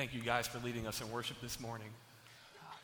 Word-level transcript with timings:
Thank 0.00 0.14
you 0.14 0.22
guys 0.22 0.46
for 0.46 0.58
leading 0.60 0.86
us 0.86 1.02
in 1.02 1.10
worship 1.12 1.42
this 1.42 1.60
morning. 1.60 1.88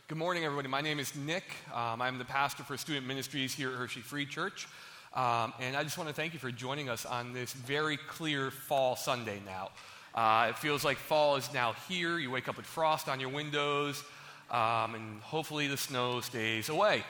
Good 0.07 0.19
morning, 0.19 0.45
everybody. 0.45 0.69
My 0.69 0.83
name 0.83 0.99
is 0.99 1.17
Nick. 1.17 1.45
Um, 1.73 2.03
I'm 2.03 2.19
the 2.19 2.27
pastor 2.27 2.63
for 2.63 2.77
student 2.77 3.07
ministries 3.07 3.55
here 3.55 3.71
at 3.71 3.77
Hershey 3.77 4.01
Free 4.01 4.27
Church. 4.27 4.69
Um, 5.15 5.55
and 5.59 5.75
I 5.79 5.83
just 5.83 5.97
want 5.97 6.11
to 6.11 6.15
thank 6.15 6.35
you 6.35 6.39
for 6.39 6.51
joining 6.51 6.91
us 6.91 7.07
on 7.07 7.33
this 7.33 7.55
very 7.55 7.97
clear 7.97 8.51
fall 8.51 8.97
Sunday 8.97 9.41
now. 9.47 9.71
Uh, 10.15 10.49
it 10.51 10.59
feels 10.59 10.85
like 10.85 10.99
fall 10.99 11.37
is 11.37 11.51
now 11.55 11.73
here. 11.89 12.19
You 12.19 12.31
wake 12.31 12.51
up 12.51 12.59
with 12.59 12.67
frost 12.67 13.09
on 13.09 13.19
your 13.19 13.31
windows, 13.31 14.05
um, 14.51 14.95
and 14.95 15.23
hopefully 15.23 15.69
the 15.69 15.79
snow 15.79 16.21
stays 16.21 16.69
away. 16.69 17.03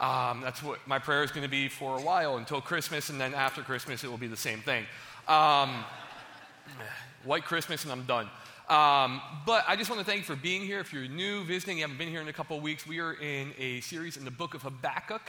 Um, 0.00 0.40
that's 0.40 0.60
what 0.60 0.80
my 0.88 0.98
prayer 0.98 1.22
is 1.22 1.30
going 1.30 1.44
to 1.44 1.48
be 1.48 1.68
for 1.68 2.00
a 2.00 2.02
while 2.02 2.38
until 2.38 2.60
Christmas, 2.60 3.10
and 3.10 3.20
then 3.20 3.32
after 3.32 3.62
Christmas, 3.62 4.02
it 4.02 4.10
will 4.10 4.18
be 4.18 4.26
the 4.26 4.36
same 4.36 4.58
thing. 4.58 4.86
Um, 5.28 5.84
white 7.22 7.44
Christmas, 7.44 7.84
and 7.84 7.92
I'm 7.92 8.02
done. 8.06 8.28
Um, 8.68 9.20
but 9.44 9.64
I 9.66 9.76
just 9.76 9.90
want 9.90 10.00
to 10.00 10.06
thank 10.06 10.20
you 10.20 10.24
for 10.24 10.36
being 10.36 10.62
here. 10.62 10.80
If 10.80 10.92
you're 10.92 11.08
new, 11.08 11.44
visiting, 11.44 11.78
you 11.78 11.82
haven't 11.82 11.98
been 11.98 12.08
here 12.08 12.20
in 12.20 12.28
a 12.28 12.32
couple 12.32 12.56
of 12.56 12.62
weeks, 12.62 12.86
we 12.86 13.00
are 13.00 13.14
in 13.14 13.52
a 13.58 13.80
series 13.80 14.16
in 14.16 14.24
the 14.24 14.30
book 14.30 14.54
of 14.54 14.62
Habakkuk. 14.62 15.20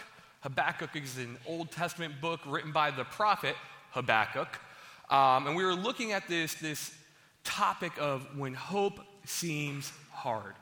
Habakkuk 0.42 0.96
is 0.96 1.18
an 1.18 1.38
Old 1.48 1.72
Testament 1.72 2.22
book 2.22 2.42
written 2.46 2.72
by 2.72 2.92
the 2.92 3.04
prophet 3.04 3.56
Habakkuk. 3.92 4.60
Um, 5.10 5.48
and 5.48 5.56
we 5.56 5.64
were 5.64 5.74
looking 5.74 6.12
at 6.12 6.28
this, 6.28 6.54
this 6.56 6.94
topic 7.44 7.92
of 8.00 8.26
when 8.38 8.54
hope 8.54 9.00
seems 9.26 9.92
hard. 10.12 10.54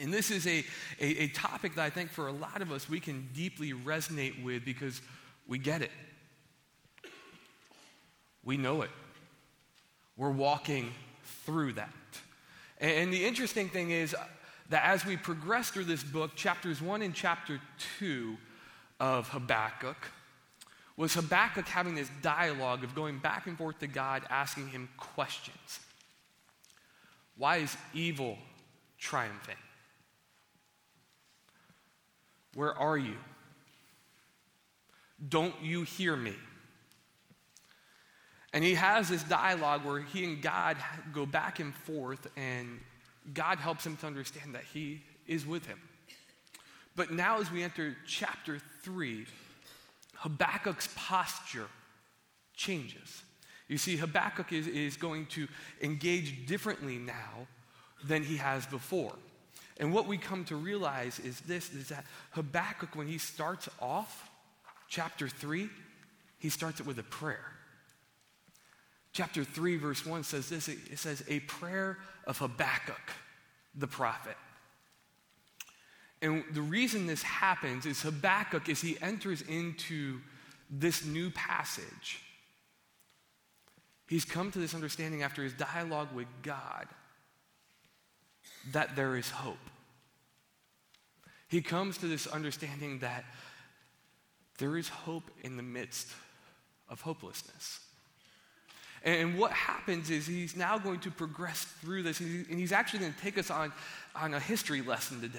And 0.00 0.12
this 0.12 0.30
is 0.30 0.46
a, 0.46 0.64
a, 1.00 1.24
a 1.24 1.28
topic 1.28 1.74
that 1.74 1.82
I 1.82 1.90
think 1.90 2.10
for 2.10 2.28
a 2.28 2.32
lot 2.32 2.60
of 2.62 2.70
us 2.70 2.88
we 2.88 3.00
can 3.00 3.28
deeply 3.34 3.72
resonate 3.72 4.42
with 4.44 4.64
because 4.64 5.00
we 5.46 5.58
get 5.58 5.82
it. 5.82 5.90
We 8.44 8.56
know 8.56 8.82
it. 8.82 8.90
We're 10.16 10.30
walking 10.30 10.92
through 11.48 11.72
that. 11.72 11.88
And 12.78 13.10
the 13.10 13.24
interesting 13.24 13.70
thing 13.70 13.90
is 13.90 14.14
that 14.68 14.84
as 14.84 15.06
we 15.06 15.16
progress 15.16 15.70
through 15.70 15.84
this 15.84 16.04
book, 16.04 16.36
chapters 16.36 16.82
1 16.82 17.00
and 17.00 17.14
chapter 17.14 17.58
2 17.98 18.36
of 19.00 19.30
Habakkuk, 19.30 19.96
was 20.98 21.14
Habakkuk 21.14 21.66
having 21.66 21.94
this 21.94 22.10
dialogue 22.20 22.84
of 22.84 22.94
going 22.94 23.18
back 23.18 23.46
and 23.46 23.56
forth 23.56 23.78
to 23.78 23.86
God, 23.86 24.24
asking 24.28 24.68
him 24.68 24.90
questions. 24.98 25.80
Why 27.38 27.58
is 27.58 27.74
evil 27.94 28.36
triumphing? 28.98 29.56
Where 32.52 32.76
are 32.76 32.98
you? 32.98 33.16
Don't 35.26 35.54
you 35.62 35.84
hear 35.84 36.14
me? 36.14 36.34
And 38.52 38.64
he 38.64 38.74
has 38.74 39.08
this 39.08 39.22
dialogue 39.22 39.84
where 39.84 40.00
he 40.00 40.24
and 40.24 40.40
God 40.40 40.76
go 41.12 41.26
back 41.26 41.60
and 41.60 41.74
forth, 41.74 42.26
and 42.36 42.80
God 43.34 43.58
helps 43.58 43.84
him 43.84 43.96
to 43.98 44.06
understand 44.06 44.54
that 44.54 44.64
he 44.72 45.02
is 45.26 45.46
with 45.46 45.66
him. 45.66 45.78
But 46.96 47.12
now, 47.12 47.40
as 47.40 47.52
we 47.52 47.62
enter 47.62 47.96
chapter 48.06 48.58
3, 48.82 49.26
Habakkuk's 50.16 50.88
posture 50.96 51.68
changes. 52.56 53.22
You 53.68 53.78
see, 53.78 53.96
Habakkuk 53.96 54.52
is, 54.52 54.66
is 54.66 54.96
going 54.96 55.26
to 55.26 55.46
engage 55.82 56.46
differently 56.46 56.96
now 56.96 57.46
than 58.02 58.22
he 58.22 58.38
has 58.38 58.66
before. 58.66 59.14
And 59.78 59.92
what 59.92 60.08
we 60.08 60.18
come 60.18 60.44
to 60.46 60.56
realize 60.56 61.20
is 61.20 61.38
this 61.40 61.72
is 61.72 61.88
that 61.88 62.04
Habakkuk, 62.32 62.96
when 62.96 63.06
he 63.06 63.18
starts 63.18 63.68
off 63.80 64.28
chapter 64.88 65.28
3, 65.28 65.68
he 66.38 66.48
starts 66.48 66.80
it 66.80 66.86
with 66.86 66.98
a 66.98 67.04
prayer. 67.04 67.44
Chapter 69.12 69.44
3, 69.44 69.76
verse 69.76 70.04
1 70.04 70.24
says 70.24 70.48
this 70.48 70.68
it 70.68 70.98
says, 70.98 71.24
A 71.28 71.40
prayer 71.40 71.98
of 72.26 72.38
Habakkuk, 72.38 73.12
the 73.74 73.86
prophet. 73.86 74.36
And 76.20 76.44
the 76.52 76.62
reason 76.62 77.06
this 77.06 77.22
happens 77.22 77.86
is 77.86 78.02
Habakkuk, 78.02 78.68
as 78.68 78.80
he 78.80 78.98
enters 79.00 79.42
into 79.42 80.18
this 80.70 81.04
new 81.04 81.30
passage, 81.30 82.20
he's 84.08 84.24
come 84.24 84.50
to 84.50 84.58
this 84.58 84.74
understanding 84.74 85.22
after 85.22 85.42
his 85.42 85.52
dialogue 85.54 86.12
with 86.12 86.26
God 86.42 86.88
that 88.72 88.96
there 88.96 89.16
is 89.16 89.30
hope. 89.30 89.56
He 91.48 91.62
comes 91.62 91.98
to 91.98 92.06
this 92.06 92.26
understanding 92.26 92.98
that 92.98 93.24
there 94.58 94.76
is 94.76 94.88
hope 94.88 95.30
in 95.42 95.56
the 95.56 95.62
midst 95.62 96.08
of 96.88 97.00
hopelessness. 97.00 97.80
And 99.04 99.38
what 99.38 99.52
happens 99.52 100.10
is 100.10 100.26
he's 100.26 100.56
now 100.56 100.78
going 100.78 101.00
to 101.00 101.10
progress 101.10 101.64
through 101.80 102.02
this, 102.02 102.20
and 102.20 102.58
he's 102.58 102.72
actually 102.72 103.00
going 103.00 103.12
to 103.12 103.20
take 103.20 103.38
us 103.38 103.50
on, 103.50 103.72
on 104.14 104.34
a 104.34 104.40
history 104.40 104.82
lesson 104.82 105.20
today. 105.20 105.38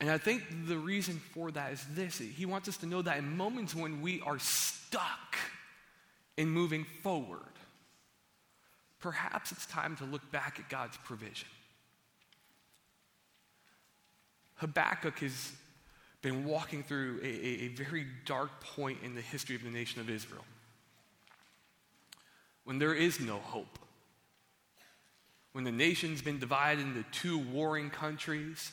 And 0.00 0.10
I 0.10 0.18
think 0.18 0.44
the 0.66 0.78
reason 0.78 1.20
for 1.34 1.50
that 1.50 1.72
is 1.72 1.84
this 1.94 2.18
he 2.18 2.46
wants 2.46 2.68
us 2.68 2.76
to 2.78 2.86
know 2.86 3.02
that 3.02 3.18
in 3.18 3.36
moments 3.36 3.74
when 3.74 4.00
we 4.00 4.20
are 4.20 4.38
stuck 4.38 5.36
in 6.36 6.48
moving 6.48 6.86
forward, 7.02 7.40
perhaps 9.00 9.50
it's 9.50 9.66
time 9.66 9.96
to 9.96 10.04
look 10.04 10.30
back 10.30 10.60
at 10.60 10.68
God's 10.68 10.96
provision. 10.98 11.48
Habakkuk 14.56 15.18
has 15.18 15.52
been 16.22 16.44
walking 16.44 16.82
through 16.82 17.20
a, 17.22 17.26
a, 17.26 17.64
a 17.64 17.68
very 17.68 18.06
dark 18.24 18.60
point 18.60 18.98
in 19.04 19.14
the 19.14 19.20
history 19.20 19.56
of 19.56 19.62
the 19.62 19.70
nation 19.70 20.00
of 20.00 20.08
Israel 20.08 20.44
when 22.68 22.78
there 22.78 22.92
is 22.92 23.18
no 23.18 23.38
hope, 23.38 23.78
when 25.52 25.64
the 25.64 25.72
nation's 25.72 26.20
been 26.20 26.38
divided 26.38 26.82
into 26.82 27.02
two 27.12 27.38
warring 27.38 27.88
countries, 27.88 28.72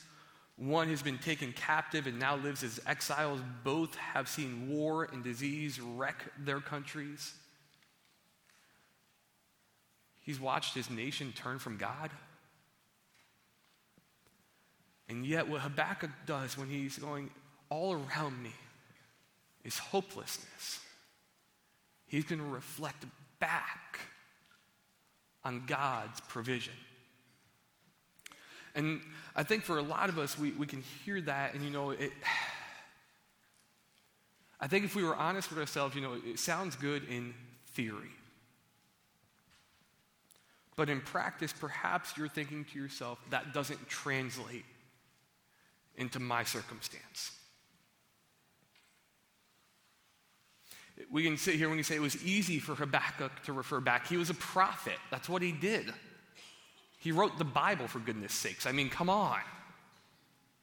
one 0.57 0.89
has 0.89 1.01
been 1.01 1.17
taken 1.17 1.53
captive 1.53 2.05
and 2.05 2.19
now 2.19 2.35
lives 2.35 2.61
as 2.61 2.77
exiles. 2.85 3.39
Both 3.63 3.95
have 3.95 4.27
seen 4.27 4.67
war 4.67 5.05
and 5.05 5.23
disease 5.23 5.79
wreck 5.79 6.25
their 6.37 6.59
countries. 6.59 7.35
He's 10.19 10.41
watched 10.41 10.75
his 10.75 10.89
nation 10.89 11.31
turn 11.33 11.57
from 11.57 11.77
God. 11.77 12.11
And 15.07 15.25
yet, 15.25 15.47
what 15.47 15.61
Habakkuk 15.61 16.11
does 16.25 16.57
when 16.57 16.67
he's 16.67 16.97
going, 16.97 17.29
all 17.69 17.93
around 17.93 18.43
me 18.43 18.51
is 19.63 19.77
hopelessness, 19.77 20.81
he's 22.07 22.25
going 22.25 22.41
to 22.41 22.45
reflect 22.45 23.05
back 23.39 23.99
on 25.43 25.63
God's 25.67 26.19
provision. 26.21 26.73
And 28.73 29.01
I 29.35 29.43
think 29.43 29.63
for 29.63 29.77
a 29.77 29.81
lot 29.81 30.09
of 30.09 30.19
us, 30.19 30.37
we, 30.37 30.51
we 30.51 30.67
can 30.67 30.81
hear 31.05 31.21
that, 31.21 31.53
and 31.53 31.63
you 31.63 31.69
know, 31.69 31.91
it, 31.91 32.11
I 34.59 34.67
think 34.67 34.85
if 34.85 34.95
we 34.95 35.03
were 35.03 35.15
honest 35.15 35.49
with 35.49 35.59
ourselves, 35.59 35.95
you 35.95 36.01
know, 36.01 36.17
it 36.25 36.39
sounds 36.39 36.75
good 36.75 37.03
in 37.09 37.33
theory. 37.73 38.11
But 40.75 40.89
in 40.89 41.01
practice, 41.01 41.53
perhaps 41.53 42.17
you're 42.17 42.27
thinking 42.27 42.65
to 42.73 42.79
yourself, 42.79 43.19
that 43.29 43.53
doesn't 43.53 43.87
translate 43.87 44.65
into 45.95 46.19
my 46.19 46.43
circumstance. 46.43 47.31
We 51.11 51.23
can 51.23 51.37
sit 51.37 51.55
here 51.55 51.67
when 51.67 51.77
you 51.77 51.83
say 51.83 51.95
it 51.95 52.01
was 52.01 52.23
easy 52.23 52.59
for 52.59 52.73
Habakkuk 52.73 53.43
to 53.43 53.53
refer 53.53 53.79
back. 53.79 54.07
He 54.07 54.17
was 54.17 54.29
a 54.29 54.35
prophet. 54.35 54.97
That's 55.11 55.27
what 55.27 55.41
he 55.41 55.51
did. 55.51 55.93
He 56.99 57.11
wrote 57.11 57.37
the 57.37 57.43
Bible, 57.43 57.87
for 57.87 57.99
goodness 57.99 58.33
sakes. 58.33 58.65
I 58.65 58.71
mean, 58.71 58.89
come 58.89 59.09
on. 59.09 59.39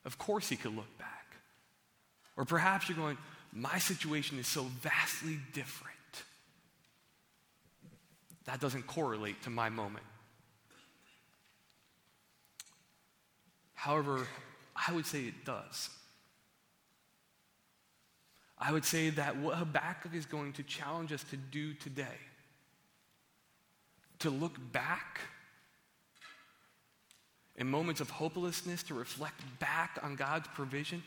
Of 0.05 0.19
course 0.19 0.49
he 0.49 0.57
could 0.57 0.75
look 0.75 0.99
back. 0.99 1.37
Or 2.37 2.45
perhaps 2.45 2.89
you're 2.89 2.97
going, 2.97 3.19
my 3.53 3.79
situation 3.79 4.39
is 4.39 4.49
so 4.49 4.63
vastly 4.81 5.39
different. 5.53 5.93
That 8.47 8.61
doesn't 8.61 8.87
correlate 8.87 9.43
to 9.43 9.51
my 9.51 9.69
moment. 9.69 10.05
However, 13.75 14.27
I 14.75 14.93
would 14.93 15.07
say 15.07 15.25
it 15.25 15.45
does. 15.45 15.91
I 18.65 18.71
would 18.71 18.85
say 18.85 19.11
that 19.11 19.37
what 19.39 19.57
Habakkuk 19.57 20.15
is 20.15 20.25
going 20.25 20.53
to 20.53 20.63
challenge 20.63 21.13
us 21.13 21.25
to 21.31 21.37
do 21.37 21.75
today, 21.75 22.21
to 24.21 24.31
look 24.31 24.57
back 24.71 25.21
in 27.57 27.67
moments 27.67 28.01
of 28.01 28.09
hopelessness, 28.09 28.85
to 28.85 28.95
reflect 28.95 29.41
back 29.59 29.99
on 30.05 30.15
God's 30.15 30.47
provision, 30.55 31.03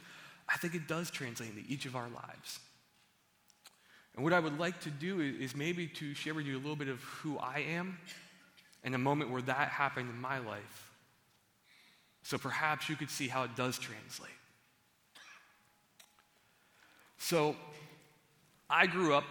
I 0.50 0.58
think 0.58 0.76
it 0.76 0.86
does 0.86 1.10
translate 1.10 1.52
into 1.56 1.64
each 1.72 1.86
of 1.86 1.96
our 1.96 2.10
lives. 2.10 2.60
And 4.16 4.24
what 4.26 4.34
I 4.34 4.40
would 4.42 4.60
like 4.60 4.82
to 4.82 4.90
do 4.90 5.22
is 5.22 5.56
maybe 5.56 5.88
to 5.88 6.14
share 6.14 6.34
with 6.34 6.46
you 6.46 6.58
a 6.58 6.60
little 6.60 6.76
bit 6.76 6.90
of 6.90 7.02
who 7.04 7.38
I 7.38 7.60
am 7.60 7.98
in 8.84 8.94
a 8.94 8.98
moment 8.98 9.32
where 9.32 9.42
that 9.44 9.70
happened 9.70 10.10
in 10.10 10.20
my 10.20 10.40
life. 10.40 10.92
So 12.22 12.38
perhaps 12.38 12.90
you 12.90 12.98
could 12.98 13.10
see 13.10 13.30
how 13.30 13.44
it 13.44 13.56
does 13.56 13.80
translate. 13.80 14.32
So, 17.18 17.56
I 18.70 18.88
grew 18.88 19.14
up 19.14 19.26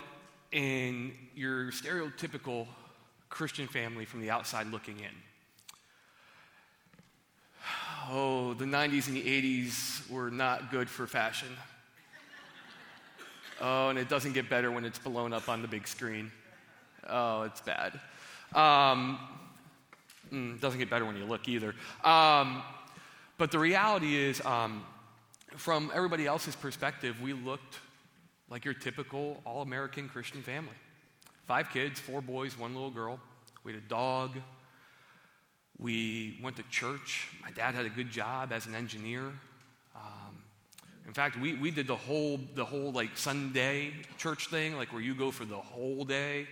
in 0.53 1.13
your 1.35 1.73
stereotypical 1.73 2.67
Christian 3.29 3.67
family 3.67 4.05
from 4.05 4.21
the 4.21 4.31
outside 4.31 4.69
looking 4.69 5.01
in. 5.01 5.11
Oh, 8.11 8.55
the 8.55 8.65
90s 8.65 9.09
and 9.09 9.17
the 9.17 9.23
80s 9.23 10.09
were 10.11 10.31
not 10.31 10.71
good 10.71 10.89
for 10.89 11.07
fashion. 11.07 11.49
Oh, 13.61 13.89
and 13.89 14.01
it 14.01 14.09
doesn't 14.09 14.33
get 14.33 14.51
better 14.51 14.73
when 14.73 14.85
it's 14.85 14.99
blown 14.99 15.33
up 15.33 15.49
on 15.49 15.63
the 15.63 15.69
big 15.69 15.87
screen. 15.87 16.33
Oh, 17.09 17.43
it's 17.43 17.61
bad. 17.61 18.01
Um, 18.53 19.17
mm, 20.33 20.61
doesn't 20.61 20.81
get 20.81 20.91
better 20.91 21.05
when 21.05 21.17
you 21.17 21.25
look 21.25 21.49
either. 21.49 21.73
Um, 22.03 22.65
but 23.39 23.53
the 23.53 23.61
reality 23.61 24.17
is, 24.17 24.45
um, 24.45 24.85
from 25.57 25.91
everybody 25.95 26.27
else's 26.27 26.57
perspective, 26.57 27.21
we 27.21 27.33
looked 27.33 27.79
like 28.51 28.65
your 28.65 28.75
typical 28.75 29.41
all 29.45 29.63
American 29.63 30.09
Christian 30.09 30.43
family. 30.43 30.75
Five 31.47 31.71
kids, 31.71 32.01
four 32.01 32.21
boys, 32.21 32.59
one 32.59 32.75
little 32.75 32.91
girl. 32.91 33.21
We 33.65 33.73
had 33.73 33.83
a 33.83 33.89
dog. 33.89 34.33
We 35.79 36.39
went 36.43 36.57
to 36.57 36.63
church. 36.65 37.29
My 37.43 37.51
dad 37.51 37.75
had 37.75 37.85
a 37.85 37.91
good 37.91 38.11
job 38.11 38.53
as 38.53 38.67
an 38.67 38.75
engineer. 38.75 39.33
Um, 39.95 40.43
in 41.07 41.13
fact, 41.13 41.39
we, 41.39 41.55
we 41.55 41.71
did 41.71 41.87
the 41.87 41.97
whole, 41.97 42.39
the 42.55 42.65
whole 42.65 42.93
like 42.93 43.17
Sunday 43.17 43.93
church 44.19 44.49
thing, 44.49 44.77
like 44.77 44.93
where 44.93 45.03
you 45.03 45.15
go 45.15 45.31
for 45.31 45.45
the 45.45 45.57
whole 45.57 46.05
day. 46.05 46.47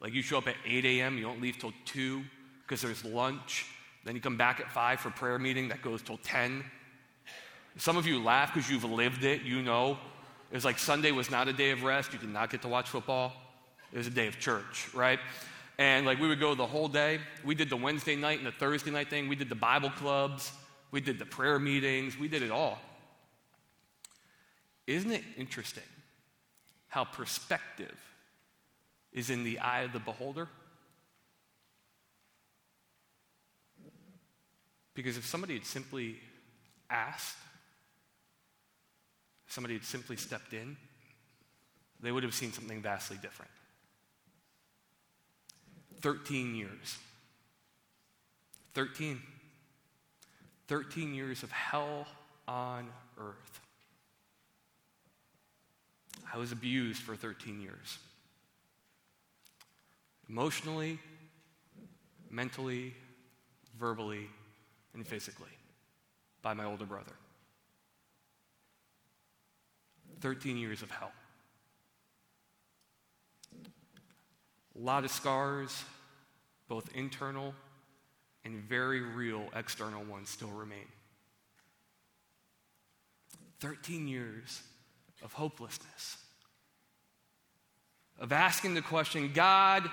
Like 0.00 0.12
you 0.14 0.22
show 0.22 0.38
up 0.38 0.48
at 0.48 0.56
8 0.66 0.84
a.m., 0.84 1.16
you 1.16 1.24
don't 1.24 1.40
leave 1.40 1.58
till 1.58 1.72
2 1.86 2.22
because 2.62 2.80
there's 2.80 3.04
lunch. 3.04 3.66
Then 4.04 4.14
you 4.14 4.20
come 4.20 4.36
back 4.36 4.60
at 4.60 4.70
5 4.70 5.00
for 5.00 5.10
prayer 5.10 5.38
meeting 5.38 5.68
that 5.68 5.82
goes 5.82 6.02
till 6.02 6.18
10. 6.18 6.64
Some 7.76 7.96
of 7.96 8.06
you 8.06 8.22
laugh 8.22 8.52
because 8.52 8.70
you've 8.70 8.84
lived 8.84 9.24
it, 9.24 9.42
you 9.42 9.62
know. 9.62 9.98
It's 10.50 10.64
like 10.64 10.78
Sunday 10.78 11.12
was 11.12 11.30
not 11.30 11.48
a 11.48 11.52
day 11.52 11.70
of 11.70 11.82
rest. 11.82 12.12
You 12.12 12.18
did 12.18 12.28
not 12.28 12.50
get 12.50 12.62
to 12.62 12.68
watch 12.68 12.88
football. 12.90 13.32
It 13.92 13.98
was 13.98 14.06
a 14.06 14.10
day 14.10 14.26
of 14.26 14.38
church, 14.38 14.88
right? 14.94 15.18
And 15.78 16.04
like 16.04 16.20
we 16.20 16.28
would 16.28 16.40
go 16.40 16.54
the 16.54 16.66
whole 16.66 16.88
day. 16.88 17.18
We 17.44 17.54
did 17.54 17.70
the 17.70 17.76
Wednesday 17.76 18.16
night 18.16 18.38
and 18.38 18.46
the 18.46 18.52
Thursday 18.52 18.90
night 18.90 19.08
thing. 19.08 19.28
We 19.28 19.36
did 19.36 19.48
the 19.48 19.54
Bible 19.54 19.90
clubs. 19.90 20.52
We 20.90 21.00
did 21.00 21.18
the 21.18 21.24
prayer 21.24 21.58
meetings. 21.58 22.18
We 22.18 22.28
did 22.28 22.42
it 22.42 22.50
all. 22.50 22.78
Isn't 24.86 25.12
it 25.12 25.22
interesting 25.36 25.84
how 26.88 27.04
perspective 27.04 27.96
is 29.12 29.30
in 29.30 29.44
the 29.44 29.58
eye 29.58 29.82
of 29.82 29.92
the 29.92 29.98
beholder? 29.98 30.48
Because 34.94 35.16
if 35.16 35.24
somebody 35.24 35.54
had 35.54 35.64
simply 35.64 36.16
asked, 36.90 37.36
somebody 39.52 39.74
had 39.74 39.84
simply 39.84 40.16
stepped 40.16 40.54
in, 40.54 40.76
they 42.00 42.10
would 42.10 42.22
have 42.22 42.34
seen 42.34 42.52
something 42.52 42.80
vastly 42.80 43.18
different. 43.20 43.50
13 46.00 46.54
years. 46.54 46.98
13. 48.72 49.20
13 50.68 51.14
years 51.14 51.42
of 51.42 51.52
hell 51.52 52.06
on 52.48 52.88
earth. 53.20 53.60
I 56.32 56.38
was 56.38 56.50
abused 56.50 57.02
for 57.02 57.14
13 57.14 57.60
years. 57.60 57.98
Emotionally, 60.30 60.98
mentally, 62.30 62.94
verbally, 63.78 64.28
and 64.94 65.06
physically 65.06 65.52
by 66.40 66.54
my 66.54 66.64
older 66.64 66.86
brother. 66.86 67.12
13 70.22 70.56
years 70.56 70.82
of 70.82 70.90
hell. 70.90 71.10
A 74.76 74.78
lot 74.78 75.04
of 75.04 75.10
scars, 75.10 75.84
both 76.68 76.88
internal 76.94 77.52
and 78.44 78.62
very 78.62 79.00
real 79.00 79.44
external 79.54 80.02
ones, 80.04 80.30
still 80.30 80.50
remain. 80.50 80.86
13 83.58 84.08
years 84.08 84.62
of 85.22 85.32
hopelessness, 85.32 86.16
of 88.18 88.32
asking 88.32 88.74
the 88.74 88.82
question 88.82 89.32
God, 89.34 89.88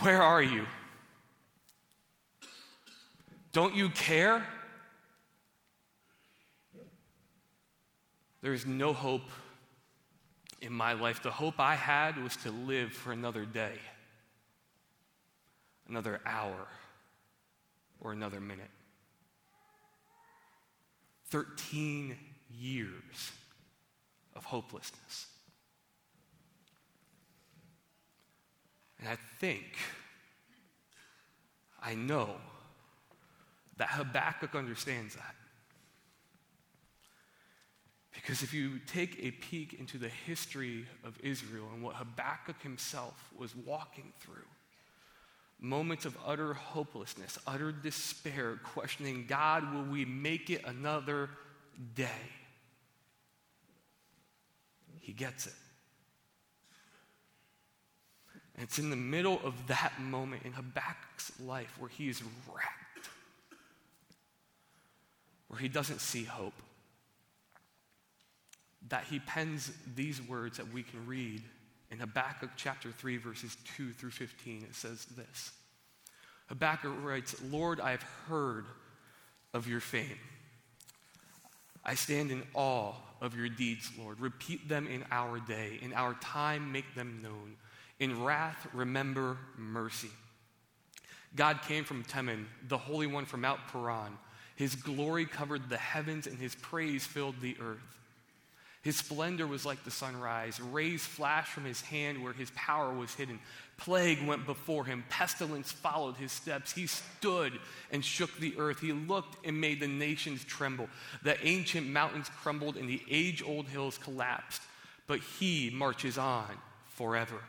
where 0.00 0.22
are 0.22 0.42
you? 0.42 0.66
Don't 3.52 3.74
you 3.74 3.88
care? 3.90 4.44
There 8.40 8.52
is 8.52 8.66
no 8.66 8.92
hope 8.92 9.28
in 10.60 10.72
my 10.72 10.92
life. 10.92 11.22
The 11.22 11.30
hope 11.30 11.58
I 11.58 11.74
had 11.74 12.22
was 12.22 12.36
to 12.38 12.50
live 12.50 12.92
for 12.92 13.12
another 13.12 13.44
day, 13.44 13.74
another 15.88 16.20
hour, 16.24 16.68
or 18.00 18.12
another 18.12 18.40
minute. 18.40 18.70
13 21.30 22.16
years 22.56 23.32
of 24.34 24.44
hopelessness. 24.44 25.26
And 29.00 29.08
I 29.08 29.16
think, 29.38 29.76
I 31.82 31.94
know 31.94 32.30
that 33.76 33.90
Habakkuk 33.90 34.54
understands 34.54 35.14
that. 35.14 35.34
Because 38.28 38.42
if 38.42 38.52
you 38.52 38.78
take 38.86 39.18
a 39.24 39.30
peek 39.30 39.80
into 39.80 39.96
the 39.96 40.10
history 40.10 40.84
of 41.02 41.18
Israel 41.22 41.64
and 41.72 41.82
what 41.82 41.94
Habakkuk 41.94 42.60
himself 42.60 43.14
was 43.34 43.56
walking 43.56 44.12
through, 44.20 44.44
moments 45.58 46.04
of 46.04 46.14
utter 46.26 46.52
hopelessness, 46.52 47.38
utter 47.46 47.72
despair, 47.72 48.60
questioning, 48.62 49.24
God, 49.26 49.72
will 49.72 49.84
we 49.84 50.04
make 50.04 50.50
it 50.50 50.60
another 50.66 51.30
day? 51.94 52.10
He 55.00 55.14
gets 55.14 55.46
it. 55.46 55.54
And 58.56 58.64
it's 58.64 58.78
in 58.78 58.90
the 58.90 58.96
middle 58.96 59.40
of 59.42 59.54
that 59.68 59.98
moment 60.02 60.42
in 60.44 60.52
Habakkuk's 60.52 61.32
life 61.40 61.74
where 61.78 61.88
he 61.88 62.10
is 62.10 62.22
wrecked, 62.46 63.08
where 65.46 65.58
he 65.58 65.68
doesn't 65.68 66.02
see 66.02 66.24
hope 66.24 66.52
that 68.88 69.04
he 69.04 69.18
pens 69.20 69.70
these 69.94 70.20
words 70.22 70.56
that 70.56 70.72
we 70.72 70.82
can 70.82 71.06
read 71.06 71.42
in 71.90 71.98
Habakkuk 71.98 72.50
chapter 72.56 72.90
3, 72.90 73.16
verses 73.16 73.56
2 73.76 73.92
through 73.92 74.10
15. 74.10 74.62
It 74.62 74.74
says 74.74 75.04
this 75.06 75.52
Habakkuk 76.48 77.02
writes, 77.02 77.34
Lord, 77.50 77.80
I 77.80 77.90
have 77.92 78.04
heard 78.28 78.66
of 79.54 79.68
your 79.68 79.80
fame. 79.80 80.18
I 81.84 81.94
stand 81.94 82.30
in 82.30 82.42
awe 82.54 82.92
of 83.20 83.36
your 83.36 83.48
deeds, 83.48 83.90
Lord. 83.98 84.20
Repeat 84.20 84.68
them 84.68 84.86
in 84.86 85.04
our 85.10 85.40
day. 85.40 85.78
In 85.80 85.92
our 85.92 86.14
time, 86.14 86.70
make 86.72 86.94
them 86.94 87.20
known. 87.22 87.56
In 87.98 88.22
wrath, 88.22 88.66
remember 88.72 89.38
mercy. 89.56 90.10
God 91.34 91.60
came 91.62 91.84
from 91.84 92.04
Teman, 92.04 92.46
the 92.68 92.78
Holy 92.78 93.06
One 93.06 93.26
from 93.26 93.42
Mount 93.42 93.60
Paran. 93.68 94.16
His 94.56 94.74
glory 94.74 95.26
covered 95.26 95.68
the 95.68 95.76
heavens, 95.76 96.26
and 96.26 96.38
his 96.38 96.54
praise 96.56 97.06
filled 97.06 97.40
the 97.40 97.56
earth. 97.60 97.97
His 98.88 98.96
splendor 98.96 99.46
was 99.46 99.66
like 99.66 99.84
the 99.84 99.90
sunrise. 99.90 100.58
Rays 100.58 101.04
flashed 101.04 101.52
from 101.52 101.66
his 101.66 101.82
hand 101.82 102.24
where 102.24 102.32
his 102.32 102.50
power 102.52 102.90
was 102.90 103.12
hidden. 103.12 103.38
Plague 103.76 104.26
went 104.26 104.46
before 104.46 104.86
him. 104.86 105.04
Pestilence 105.10 105.70
followed 105.70 106.16
his 106.16 106.32
steps. 106.32 106.72
He 106.72 106.86
stood 106.86 107.52
and 107.90 108.02
shook 108.02 108.34
the 108.38 108.54
earth. 108.56 108.80
He 108.80 108.94
looked 108.94 109.44
and 109.46 109.60
made 109.60 109.80
the 109.80 109.88
nations 109.88 110.42
tremble. 110.42 110.88
The 111.22 111.36
ancient 111.46 111.86
mountains 111.86 112.30
crumbled 112.40 112.78
and 112.78 112.88
the 112.88 113.02
age 113.10 113.42
old 113.46 113.68
hills 113.68 113.98
collapsed. 113.98 114.62
But 115.06 115.20
he 115.38 115.68
marches 115.68 116.16
on 116.16 116.48
forever. 116.86 117.42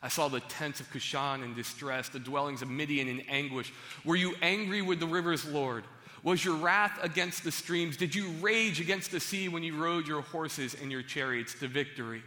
I 0.00 0.06
saw 0.06 0.28
the 0.28 0.38
tents 0.38 0.78
of 0.78 0.88
Cushan 0.92 1.42
in 1.42 1.54
distress, 1.54 2.08
the 2.08 2.20
dwellings 2.20 2.62
of 2.62 2.70
Midian 2.70 3.08
in 3.08 3.22
anguish. 3.22 3.72
Were 4.04 4.14
you 4.14 4.36
angry 4.42 4.80
with 4.80 5.00
the 5.00 5.08
rivers, 5.08 5.44
Lord? 5.44 5.82
Was 6.22 6.44
your 6.44 6.56
wrath 6.56 6.98
against 7.02 7.44
the 7.44 7.52
streams? 7.52 7.96
Did 7.96 8.14
you 8.14 8.28
rage 8.40 8.80
against 8.80 9.10
the 9.10 9.20
sea 9.20 9.48
when 9.48 9.62
you 9.62 9.76
rode 9.76 10.06
your 10.06 10.22
horses 10.22 10.76
and 10.80 10.90
your 10.90 11.02
chariots 11.02 11.54
to 11.60 11.68
victory? 11.68 12.22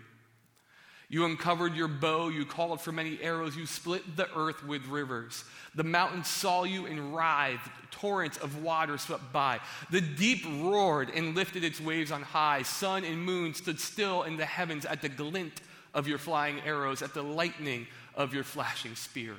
You 1.12 1.26
uncovered 1.26 1.76
your 1.76 1.90
bow, 1.90 2.30
you 2.30 2.46
called 2.46 2.80
for 2.80 2.94
many 2.94 3.20
arrows, 3.22 3.58
you 3.58 3.66
split 3.66 4.16
the 4.16 4.34
earth 4.34 4.64
with 4.66 4.88
rivers. 4.88 5.44
The 5.76 5.84
mountains 5.84 6.30
saw 6.30 6.64
you 6.64 6.86
and 6.86 7.14
writhed, 7.14 7.70
torrents 7.92 8.38
of 8.38 8.64
water 8.64 8.98
swept 8.98 9.34
by. 9.34 9.60
The 9.90 10.00
deep 10.00 10.46
roared 10.46 11.10
and 11.10 11.36
lifted 11.36 11.66
its 11.66 11.82
waves 11.82 12.14
on 12.14 12.22
high. 12.22 12.62
Sun 12.62 13.04
and 13.04 13.22
moon 13.22 13.54
stood 13.54 13.82
still 13.82 14.24
in 14.24 14.38
the 14.38 14.46
heavens 14.46 14.86
at 14.86 15.02
the 15.02 15.10
glint 15.10 15.60
of 15.94 16.08
your 16.08 16.18
flying 16.18 16.62
arrows, 16.62 17.02
at 17.02 17.14
the 17.14 17.22
lightning 17.22 17.88
of 18.16 18.34
your 18.34 18.46
flashing 18.46 18.96
spear. 18.96 19.36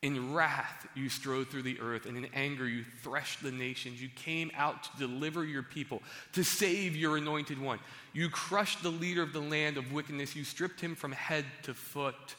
In 0.00 0.32
wrath, 0.32 0.86
you 0.94 1.08
strode 1.08 1.48
through 1.48 1.62
the 1.62 1.80
earth, 1.80 2.06
and 2.06 2.16
in 2.16 2.28
anger, 2.32 2.68
you 2.68 2.84
threshed 3.02 3.42
the 3.42 3.50
nations. 3.50 4.00
You 4.00 4.08
came 4.14 4.52
out 4.54 4.84
to 4.84 4.90
deliver 4.96 5.44
your 5.44 5.64
people, 5.64 6.02
to 6.34 6.44
save 6.44 6.94
your 6.94 7.16
anointed 7.16 7.60
one. 7.60 7.80
You 8.12 8.28
crushed 8.30 8.84
the 8.84 8.90
leader 8.90 9.22
of 9.22 9.32
the 9.32 9.40
land 9.40 9.76
of 9.76 9.92
wickedness. 9.92 10.36
You 10.36 10.44
stripped 10.44 10.80
him 10.80 10.94
from 10.94 11.10
head 11.10 11.44
to 11.64 11.74
foot. 11.74 12.36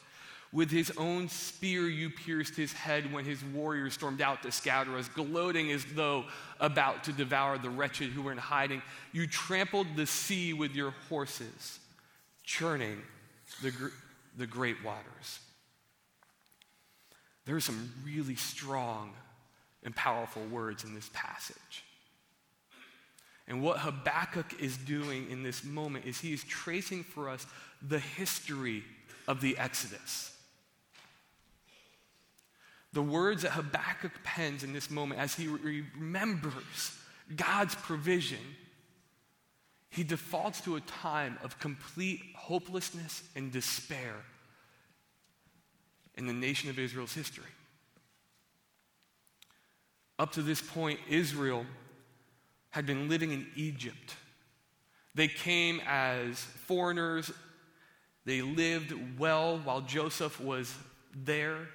With 0.52 0.70
his 0.70 0.90
own 0.96 1.28
spear, 1.28 1.82
you 1.82 2.08
pierced 2.08 2.56
his 2.56 2.72
head 2.72 3.12
when 3.12 3.26
his 3.26 3.44
warriors 3.44 3.92
stormed 3.92 4.22
out 4.22 4.42
to 4.42 4.50
scatter 4.50 4.96
us, 4.96 5.08
gloating 5.08 5.70
as 5.70 5.84
though 5.94 6.24
about 6.60 7.04
to 7.04 7.12
devour 7.12 7.58
the 7.58 7.70
wretched 7.70 8.10
who 8.10 8.22
were 8.22 8.32
in 8.32 8.38
hiding. 8.38 8.80
You 9.12 9.26
trampled 9.26 9.86
the 9.96 10.06
sea 10.06 10.54
with 10.54 10.74
your 10.74 10.92
horses, 11.10 11.78
churning 12.42 13.02
the, 13.62 13.70
gr- 13.70 13.88
the 14.38 14.46
great 14.46 14.82
waters. 14.82 15.40
There 17.44 17.56
are 17.56 17.60
some 17.60 17.92
really 18.04 18.36
strong 18.36 19.12
and 19.82 19.94
powerful 19.94 20.44
words 20.46 20.84
in 20.84 20.94
this 20.94 21.10
passage. 21.12 21.84
And 23.48 23.62
what 23.62 23.78
Habakkuk 23.78 24.60
is 24.60 24.76
doing 24.76 25.28
in 25.30 25.42
this 25.42 25.64
moment 25.64 26.04
is 26.06 26.20
he 26.20 26.32
is 26.32 26.44
tracing 26.44 27.02
for 27.02 27.28
us 27.28 27.46
the 27.82 27.98
history 27.98 28.84
of 29.26 29.40
the 29.40 29.58
Exodus. 29.58 30.36
The 32.92 33.02
words 33.02 33.42
that 33.42 33.52
Habakkuk 33.52 34.12
pens 34.22 34.62
in 34.62 34.72
this 34.72 34.90
moment 34.90 35.20
as 35.20 35.34
he 35.34 35.46
remembers 35.46 36.96
God's 37.34 37.74
provision, 37.74 38.38
he 39.90 40.04
defaults 40.04 40.60
to 40.62 40.76
a 40.76 40.80
time 40.80 41.38
of 41.42 41.58
complete 41.58 42.20
hopelessness 42.36 43.22
and 43.34 43.50
despair 43.50 44.14
in 46.16 46.26
the 46.26 46.32
nation 46.32 46.70
of 46.70 46.78
Israel's 46.78 47.14
history. 47.14 47.44
Up 50.18 50.32
to 50.32 50.42
this 50.42 50.60
point, 50.60 51.00
Israel 51.08 51.64
had 52.70 52.86
been 52.86 53.08
living 53.08 53.32
in 53.32 53.46
Egypt. 53.56 54.16
They 55.14 55.28
came 55.28 55.80
as 55.86 56.38
foreigners. 56.66 57.32
They 58.24 58.42
lived 58.42 58.92
well 59.18 59.58
while 59.58 59.80
Joseph 59.80 60.40
was 60.40 60.74
there. 61.14 61.68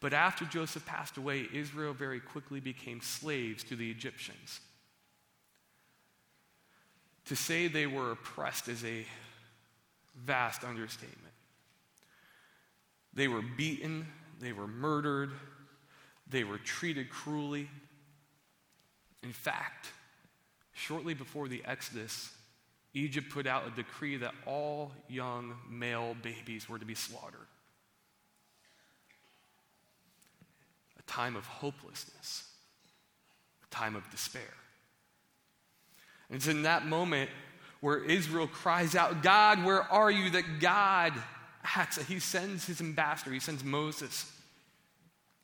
But 0.00 0.12
after 0.12 0.44
Joseph 0.44 0.84
passed 0.84 1.16
away, 1.16 1.48
Israel 1.52 1.94
very 1.94 2.20
quickly 2.20 2.60
became 2.60 3.00
slaves 3.00 3.64
to 3.64 3.76
the 3.76 3.90
Egyptians. 3.90 4.60
To 7.26 7.36
say 7.36 7.66
they 7.66 7.86
were 7.86 8.12
oppressed 8.12 8.68
is 8.68 8.84
a 8.84 9.06
vast 10.24 10.64
understatement. 10.64 11.25
They 13.16 13.28
were 13.28 13.42
beaten, 13.56 14.06
they 14.40 14.52
were 14.52 14.66
murdered, 14.66 15.30
they 16.28 16.44
were 16.44 16.58
treated 16.58 17.08
cruelly. 17.08 17.68
In 19.22 19.32
fact, 19.32 19.88
shortly 20.74 21.14
before 21.14 21.48
the 21.48 21.62
Exodus, 21.64 22.30
Egypt 22.92 23.30
put 23.30 23.46
out 23.46 23.66
a 23.66 23.70
decree 23.70 24.18
that 24.18 24.34
all 24.44 24.92
young 25.08 25.54
male 25.68 26.14
babies 26.22 26.68
were 26.68 26.78
to 26.78 26.84
be 26.84 26.94
slaughtered. 26.94 27.46
A 30.98 31.02
time 31.10 31.36
of 31.36 31.46
hopelessness, 31.46 32.44
a 33.64 33.74
time 33.74 33.96
of 33.96 34.08
despair. 34.10 34.42
And 36.28 36.36
it's 36.36 36.48
in 36.48 36.62
that 36.64 36.86
moment 36.86 37.30
where 37.80 38.04
Israel 38.04 38.46
cries 38.46 38.94
out, 38.94 39.22
God, 39.22 39.64
where 39.64 39.82
are 39.82 40.10
you? 40.10 40.30
That 40.30 40.60
God 40.60 41.14
acts. 41.74 41.96
He 42.06 42.18
sends 42.18 42.66
his 42.66 42.80
ambassador, 42.80 43.32
he 43.32 43.40
sends 43.40 43.64
Moses. 43.64 44.30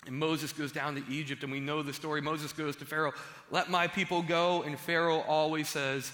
And 0.07 0.19
Moses 0.19 0.52
goes 0.52 0.73
down 0.73 0.97
to 0.97 1.12
Egypt, 1.12 1.45
and 1.45 1.52
we 1.52 1.61
know 1.61 1.83
the 1.83 1.93
story. 1.93 2.21
Moses 2.21 2.52
goes 2.52 2.75
to 2.76 2.85
Pharaoh, 2.85 3.12
let 3.52 3.71
my 3.71 3.87
people 3.87 4.21
go. 4.23 4.62
And 4.62 4.76
Pharaoh 4.79 5.21
always 5.21 5.69
says, 5.69 6.11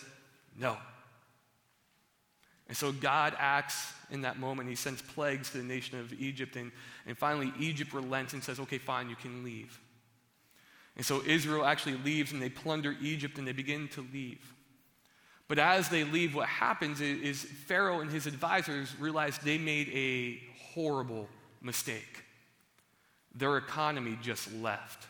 no. 0.59 0.77
And 2.69 2.77
so 2.77 2.93
God 2.93 3.35
acts 3.39 3.93
in 4.11 4.21
that 4.23 4.39
moment. 4.39 4.69
He 4.69 4.75
sends 4.75 5.01
plagues 5.01 5.51
to 5.51 5.59
the 5.59 5.65
nation 5.65 5.99
of 5.99 6.13
Egypt. 6.21 6.57
And, 6.57 6.71
and 7.07 7.17
finally, 7.17 7.51
Egypt 7.59 7.95
relents 7.95 8.35
and 8.35 8.45
says, 8.45 8.61
okay, 8.61 8.77
fine, 8.77 9.09
you 9.09 9.17
can 9.17 9.43
leave. 9.43 9.81
And 10.97 11.07
so 11.07 11.23
Israel 11.25 11.65
actually 11.65 11.97
leaves 11.97 12.33
and 12.33 12.43
they 12.43 12.51
plunder 12.51 12.95
Egypt 13.01 13.39
and 13.39 13.47
they 13.47 13.53
begin 13.53 13.89
to 13.89 14.07
leave. 14.13 14.53
But 15.49 15.59
as 15.59 15.89
they 15.89 16.05
leave, 16.05 16.35
what 16.35 16.47
happens 16.47 17.01
is, 17.01 17.43
Pharaoh 17.43 18.01
and 18.01 18.11
his 18.11 18.27
advisors 18.27 18.95
realize 19.01 19.39
they 19.39 19.57
made 19.57 19.89
a 19.89 20.41
horrible 20.75 21.27
mistake. 21.63 22.23
Their 23.35 23.57
economy 23.57 24.19
just 24.23 24.53
left. 24.53 25.07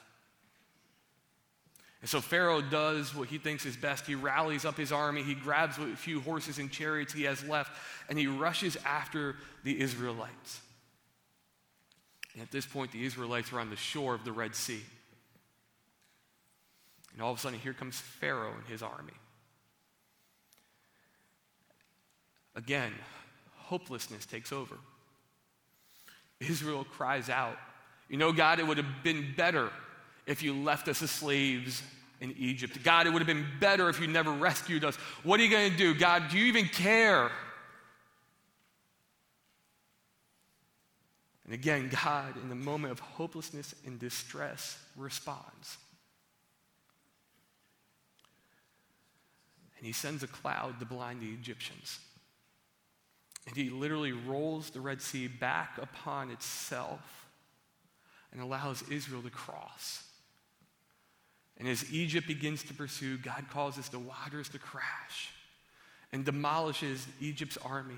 And 2.01 2.09
so 2.09 2.21
Pharaoh 2.21 2.63
does 2.63 3.13
what 3.13 3.29
he 3.29 3.39
thinks 3.39 3.67
is 3.67 3.77
best. 3.77 4.07
He 4.07 4.15
rallies 4.15 4.65
up 4.65 4.77
his 4.77 4.93
army, 4.93 5.25
he 5.25 5.35
grabs 5.35 5.77
a 5.79 5.97
few 5.97 6.21
horses 6.21 6.59
and 6.59 6.71
chariots 6.71 7.13
he 7.13 7.25
has 7.25 7.43
left, 7.45 7.73
and 8.09 8.17
he 8.17 8.29
rushes 8.29 8.77
after 8.85 9.35
the 9.65 9.81
Israelites. 9.81 10.61
And 12.35 12.43
at 12.43 12.53
this 12.53 12.67
point, 12.67 12.93
the 12.93 13.05
Israelites 13.05 13.53
are 13.53 13.59
on 13.59 13.71
the 13.71 13.77
shore 13.77 14.15
of 14.15 14.25
the 14.25 14.31
Red 14.31 14.55
Sea. 14.55 14.85
And 17.13 17.21
all 17.21 17.33
of 17.33 17.39
a 17.39 17.41
sudden, 17.41 17.59
here 17.59 17.73
comes 17.73 17.99
Pharaoh 17.99 18.55
and 18.57 18.65
his 18.69 18.81
army. 18.81 19.15
Again, 22.59 22.93
hopelessness 23.55 24.27
takes 24.27 24.53
over. 24.53 24.75
Israel 26.41 26.85
cries 26.85 27.31
out, 27.31 27.57
You 28.09 28.17
know, 28.17 28.33
God, 28.33 28.59
it 28.59 28.67
would 28.67 28.79
have 28.79 29.05
been 29.05 29.33
better 29.37 29.71
if 30.27 30.43
you 30.43 30.53
left 30.53 30.89
us 30.89 31.01
as 31.01 31.11
slaves 31.13 31.85
in 32.21 32.35
Egypt. 32.37 32.83
God, 32.83 33.07
it 33.07 33.11
would 33.11 33.21
have 33.21 33.29
been 33.29 33.47
better 33.61 33.89
if 33.89 34.01
you 34.01 34.09
never 34.09 34.33
rescued 34.33 34.85
us. 34.85 34.97
What 35.23 35.39
are 35.39 35.45
you 35.45 35.51
going 35.51 35.71
to 35.71 35.77
do? 35.77 35.95
God, 35.95 36.31
do 36.31 36.37
you 36.39 36.47
even 36.47 36.65
care? 36.65 37.31
And 41.45 41.55
again, 41.55 41.89
God, 42.05 42.37
in 42.43 42.49
the 42.49 42.57
moment 42.57 42.91
of 42.91 42.99
hopelessness 42.99 43.73
and 43.87 44.01
distress, 44.01 44.77
responds. 44.97 45.79
And 49.77 49.87
he 49.87 49.93
sends 49.93 50.25
a 50.25 50.27
cloud 50.27 50.81
to 50.81 50.87
blind 50.87 51.21
the 51.21 51.29
Egyptians. 51.29 52.01
And 53.49 53.57
he 53.57 53.71
literally 53.71 54.13
rolls 54.13 54.69
the 54.69 54.81
Red 54.83 55.01
Sea 55.01 55.27
back 55.27 55.79
upon 55.81 56.31
itself 56.31 57.27
and 58.31 58.43
allows 58.43 58.85
Israel 58.91 59.23
to 59.23 59.31
cross. 59.31 60.05
And 61.57 61.67
as 61.67 61.91
Egypt 61.91 62.29
begins 62.29 62.63
to 62.65 62.75
pursue, 62.75 63.17
God 63.17 63.47
causes 63.51 63.89
the 63.89 63.99
waters 63.99 64.51
to 64.51 64.59
crash 64.59 65.31
and 66.13 66.27
demolishes 66.27 67.07
Egypt's 67.23 67.57
army 67.57 67.97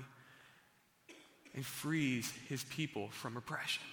and 1.53 1.65
frees 1.65 2.31
his 2.47 2.63
people 2.63 3.09
from 3.09 3.35
oppression. 3.35 3.83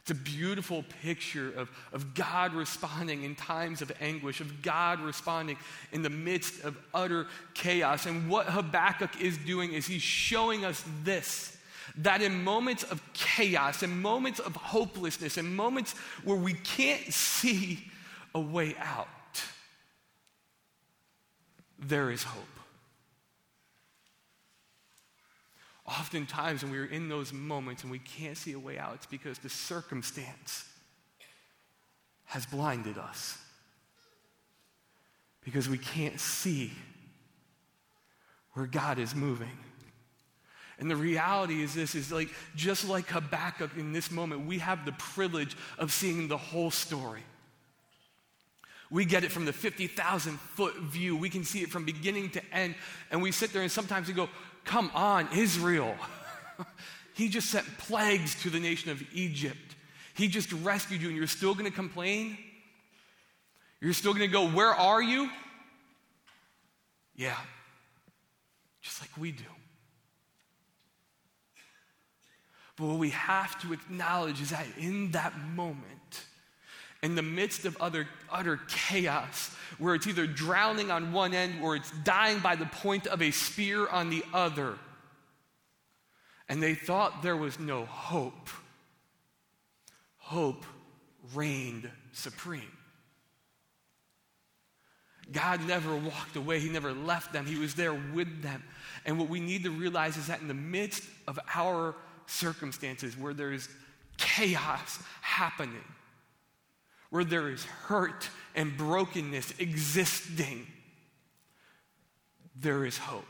It's 0.00 0.10
a 0.10 0.14
beautiful 0.14 0.84
picture 1.02 1.52
of, 1.56 1.70
of 1.92 2.14
God 2.14 2.54
responding 2.54 3.24
in 3.24 3.34
times 3.34 3.82
of 3.82 3.92
anguish, 4.00 4.40
of 4.40 4.62
God 4.62 5.00
responding 5.00 5.58
in 5.92 6.02
the 6.02 6.10
midst 6.10 6.64
of 6.64 6.78
utter 6.94 7.26
chaos. 7.52 8.06
And 8.06 8.30
what 8.30 8.46
Habakkuk 8.46 9.20
is 9.20 9.36
doing 9.38 9.72
is 9.72 9.86
he's 9.86 10.02
showing 10.02 10.64
us 10.64 10.82
this 11.04 11.58
that 11.96 12.22
in 12.22 12.44
moments 12.44 12.84
of 12.84 13.02
chaos, 13.12 13.82
in 13.82 14.00
moments 14.00 14.40
of 14.40 14.54
hopelessness, 14.54 15.36
in 15.36 15.54
moments 15.56 15.92
where 16.22 16.36
we 16.36 16.52
can't 16.52 17.12
see 17.12 17.90
a 18.34 18.40
way 18.40 18.76
out, 18.78 19.08
there 21.78 22.10
is 22.10 22.22
hope. 22.22 22.57
Oftentimes, 25.88 26.62
when 26.62 26.70
we're 26.70 26.84
in 26.84 27.08
those 27.08 27.32
moments 27.32 27.82
and 27.82 27.90
we 27.90 27.98
can't 27.98 28.36
see 28.36 28.52
a 28.52 28.58
way 28.58 28.78
out, 28.78 28.94
it's 28.96 29.06
because 29.06 29.38
the 29.38 29.48
circumstance 29.48 30.66
has 32.26 32.44
blinded 32.44 32.98
us. 32.98 33.38
Because 35.42 35.66
we 35.66 35.78
can't 35.78 36.20
see 36.20 36.72
where 38.52 38.66
God 38.66 38.98
is 38.98 39.14
moving. 39.14 39.56
And 40.78 40.90
the 40.90 40.96
reality 40.96 41.62
is 41.62 41.74
this 41.74 41.94
is 41.94 42.12
like 42.12 42.28
just 42.54 42.86
like 42.86 43.06
Habakkuk 43.06 43.70
in 43.78 43.92
this 43.94 44.10
moment, 44.10 44.46
we 44.46 44.58
have 44.58 44.84
the 44.84 44.92
privilege 44.92 45.56
of 45.78 45.90
seeing 45.90 46.28
the 46.28 46.36
whole 46.36 46.70
story. 46.70 47.22
We 48.90 49.04
get 49.04 49.22
it 49.22 49.30
from 49.30 49.44
the 49.44 49.52
50,000 49.52 50.38
foot 50.38 50.76
view. 50.76 51.16
We 51.16 51.28
can 51.28 51.44
see 51.44 51.60
it 51.60 51.70
from 51.70 51.84
beginning 51.84 52.30
to 52.30 52.54
end. 52.54 52.74
And 53.10 53.22
we 53.22 53.32
sit 53.32 53.52
there 53.52 53.62
and 53.62 53.70
sometimes 53.70 54.08
we 54.08 54.14
go, 54.14 54.28
Come 54.68 54.90
on, 54.94 55.28
Israel. 55.34 55.94
he 57.14 57.30
just 57.30 57.48
sent 57.48 57.66
plagues 57.78 58.34
to 58.42 58.50
the 58.50 58.60
nation 58.60 58.90
of 58.90 59.02
Egypt. 59.14 59.76
He 60.12 60.28
just 60.28 60.52
rescued 60.52 61.00
you, 61.00 61.08
and 61.08 61.16
you're 61.16 61.26
still 61.26 61.54
going 61.54 61.64
to 61.64 61.74
complain? 61.74 62.36
You're 63.80 63.94
still 63.94 64.12
going 64.12 64.28
to 64.28 64.32
go, 64.32 64.46
Where 64.46 64.74
are 64.74 65.02
you? 65.02 65.30
Yeah, 67.16 67.36
just 68.82 69.00
like 69.00 69.10
we 69.16 69.32
do. 69.32 69.44
But 72.76 72.88
what 72.88 72.98
we 72.98 73.10
have 73.10 73.58
to 73.62 73.72
acknowledge 73.72 74.42
is 74.42 74.50
that 74.50 74.66
in 74.76 75.12
that 75.12 75.32
moment, 75.56 75.97
in 77.02 77.14
the 77.14 77.22
midst 77.22 77.64
of 77.64 77.76
other, 77.80 78.08
utter 78.30 78.60
chaos, 78.68 79.54
where 79.78 79.94
it's 79.94 80.06
either 80.06 80.26
drowning 80.26 80.90
on 80.90 81.12
one 81.12 81.32
end 81.32 81.54
or 81.62 81.76
it's 81.76 81.90
dying 82.02 82.40
by 82.40 82.56
the 82.56 82.66
point 82.66 83.06
of 83.06 83.22
a 83.22 83.30
spear 83.30 83.86
on 83.88 84.10
the 84.10 84.24
other, 84.34 84.74
and 86.48 86.62
they 86.62 86.74
thought 86.74 87.22
there 87.22 87.36
was 87.36 87.58
no 87.58 87.84
hope, 87.84 88.48
hope 90.16 90.64
reigned 91.34 91.88
supreme. 92.12 92.62
God 95.30 95.66
never 95.66 95.94
walked 95.94 96.36
away. 96.36 96.58
He 96.58 96.70
never 96.70 96.92
left 96.92 97.32
them. 97.34 97.44
He 97.44 97.58
was 97.58 97.74
there 97.74 97.92
with 97.92 98.42
them. 98.42 98.62
And 99.04 99.18
what 99.18 99.28
we 99.28 99.40
need 99.40 99.62
to 99.64 99.70
realize 99.70 100.16
is 100.16 100.28
that 100.28 100.40
in 100.40 100.48
the 100.48 100.54
midst 100.54 101.04
of 101.26 101.38
our 101.54 101.94
circumstances 102.26 103.16
where 103.16 103.34
there 103.34 103.52
is 103.52 103.68
chaos 104.16 104.98
happening, 105.20 105.84
where 107.10 107.24
there 107.24 107.48
is 107.48 107.64
hurt 107.64 108.28
and 108.54 108.76
brokenness 108.76 109.54
existing, 109.58 110.66
there 112.56 112.84
is 112.84 112.98
hope. 112.98 113.24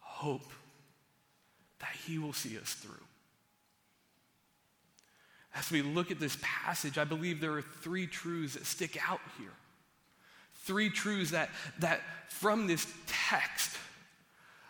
Hope 0.00 0.50
that 1.80 1.94
He 2.06 2.18
will 2.18 2.32
see 2.32 2.58
us 2.58 2.72
through. 2.74 2.94
As 5.54 5.70
we 5.70 5.82
look 5.82 6.10
at 6.10 6.20
this 6.20 6.36
passage, 6.42 6.98
I 6.98 7.04
believe 7.04 7.40
there 7.40 7.52
are 7.52 7.62
three 7.62 8.06
truths 8.06 8.54
that 8.54 8.66
stick 8.66 8.98
out 9.08 9.20
here. 9.38 9.52
Three 10.64 10.90
truths 10.90 11.30
that, 11.30 11.50
that 11.78 12.00
from 12.28 12.66
this 12.66 12.86
text, 13.06 13.76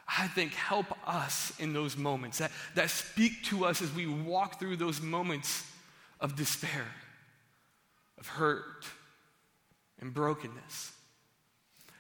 I 0.07 0.29
think 0.29 0.53
help 0.53 0.87
us 1.09 1.53
in 1.59 1.73
those 1.73 1.97
moments, 1.97 2.39
that, 2.39 2.53
that 2.75 2.91
speak 2.91 3.43
to 3.45 3.65
us 3.65 3.83
as 3.83 3.93
we 3.93 4.07
walk 4.07 4.61
through 4.61 4.77
those 4.77 5.01
moments 5.01 5.65
of 6.21 6.37
despair, 6.37 6.87
of 8.19 8.27
hurt, 8.27 8.87
and 10.01 10.13
brokenness. 10.13 10.93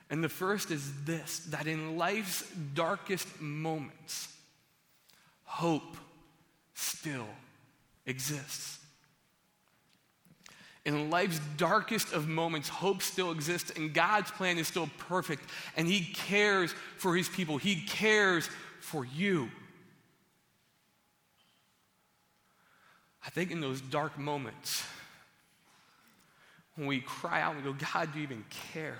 And 0.08 0.23
the 0.23 0.28
first 0.28 0.70
is 0.70 1.04
this 1.04 1.40
that 1.50 1.66
in 1.66 1.96
life's 1.96 2.49
darkest 2.75 3.40
moments, 3.40 4.28
hope 5.44 5.96
still 6.75 7.28
exists. 8.06 8.78
In 10.85 11.11
life's 11.11 11.40
darkest 11.56 12.12
of 12.12 12.28
moments, 12.28 12.68
hope 12.68 13.02
still 13.02 13.32
exists, 13.32 13.73
and 13.75 13.92
God's 13.92 14.30
plan 14.30 14.56
is 14.56 14.68
still 14.68 14.88
perfect, 14.99 15.42
and 15.76 15.88
He 15.88 16.04
cares 16.14 16.73
for 16.96 17.16
His 17.16 17.28
people. 17.28 17.58
He 17.58 17.82
cares 17.82 18.49
for 18.80 19.04
you. 19.04 19.50
I 23.26 23.30
think 23.30 23.50
in 23.50 23.61
those 23.61 23.80
dark 23.80 24.18
moments, 24.18 24.85
when 26.76 26.87
we 26.87 27.00
cry 27.00 27.40
out 27.40 27.56
and 27.56 27.64
go, 27.64 27.75
God, 27.92 28.12
do 28.12 28.18
you 28.18 28.25
even 28.25 28.45
care? 28.73 28.99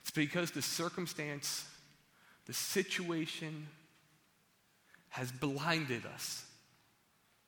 It's 0.00 0.10
because 0.10 0.50
the 0.50 0.62
circumstance, 0.62 1.64
the 2.46 2.54
situation 2.54 3.68
has 5.10 5.30
blinded 5.30 6.06
us 6.06 6.46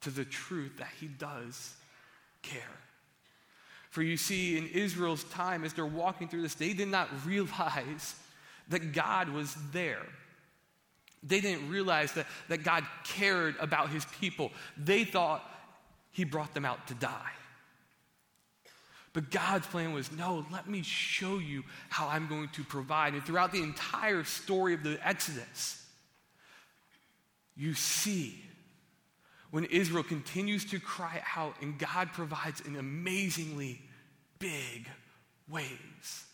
to 0.02 0.10
the 0.10 0.24
truth 0.24 0.72
that 0.78 0.90
He 1.00 1.06
does 1.06 1.74
care. 2.42 2.60
For 3.88 4.02
you 4.02 4.16
see, 4.16 4.58
in 4.58 4.66
Israel's 4.68 5.24
time, 5.24 5.64
as 5.64 5.72
they're 5.72 5.86
walking 5.86 6.28
through 6.28 6.42
this, 6.42 6.54
they 6.54 6.74
did 6.74 6.88
not 6.88 7.08
realize 7.24 8.16
that 8.68 8.92
God 8.92 9.28
was 9.30 9.56
there. 9.72 10.04
They 11.26 11.40
didn't 11.40 11.68
realize 11.70 12.12
that, 12.12 12.26
that 12.48 12.62
God 12.62 12.84
cared 13.02 13.56
about 13.58 13.88
his 13.88 14.04
people. 14.20 14.52
They 14.76 15.04
thought 15.04 15.42
he 16.12 16.24
brought 16.24 16.54
them 16.54 16.64
out 16.64 16.86
to 16.88 16.94
die. 16.94 17.32
But 19.14 19.30
God's 19.30 19.66
plan 19.66 19.94
was 19.94 20.12
no, 20.12 20.44
let 20.52 20.68
me 20.68 20.82
show 20.82 21.38
you 21.38 21.62
how 21.88 22.08
I'm 22.08 22.28
going 22.28 22.48
to 22.50 22.64
provide. 22.64 23.14
And 23.14 23.24
throughout 23.24 23.52
the 23.52 23.62
entire 23.62 24.24
story 24.24 24.74
of 24.74 24.82
the 24.82 24.98
Exodus, 25.06 25.80
you 27.56 27.74
see 27.74 28.42
when 29.52 29.64
Israel 29.66 30.02
continues 30.02 30.64
to 30.66 30.80
cry 30.80 31.22
out 31.36 31.54
and 31.62 31.78
God 31.78 32.12
provides 32.12 32.60
in 32.60 32.74
amazingly 32.74 33.80
big 34.40 34.88
ways. 35.48 36.24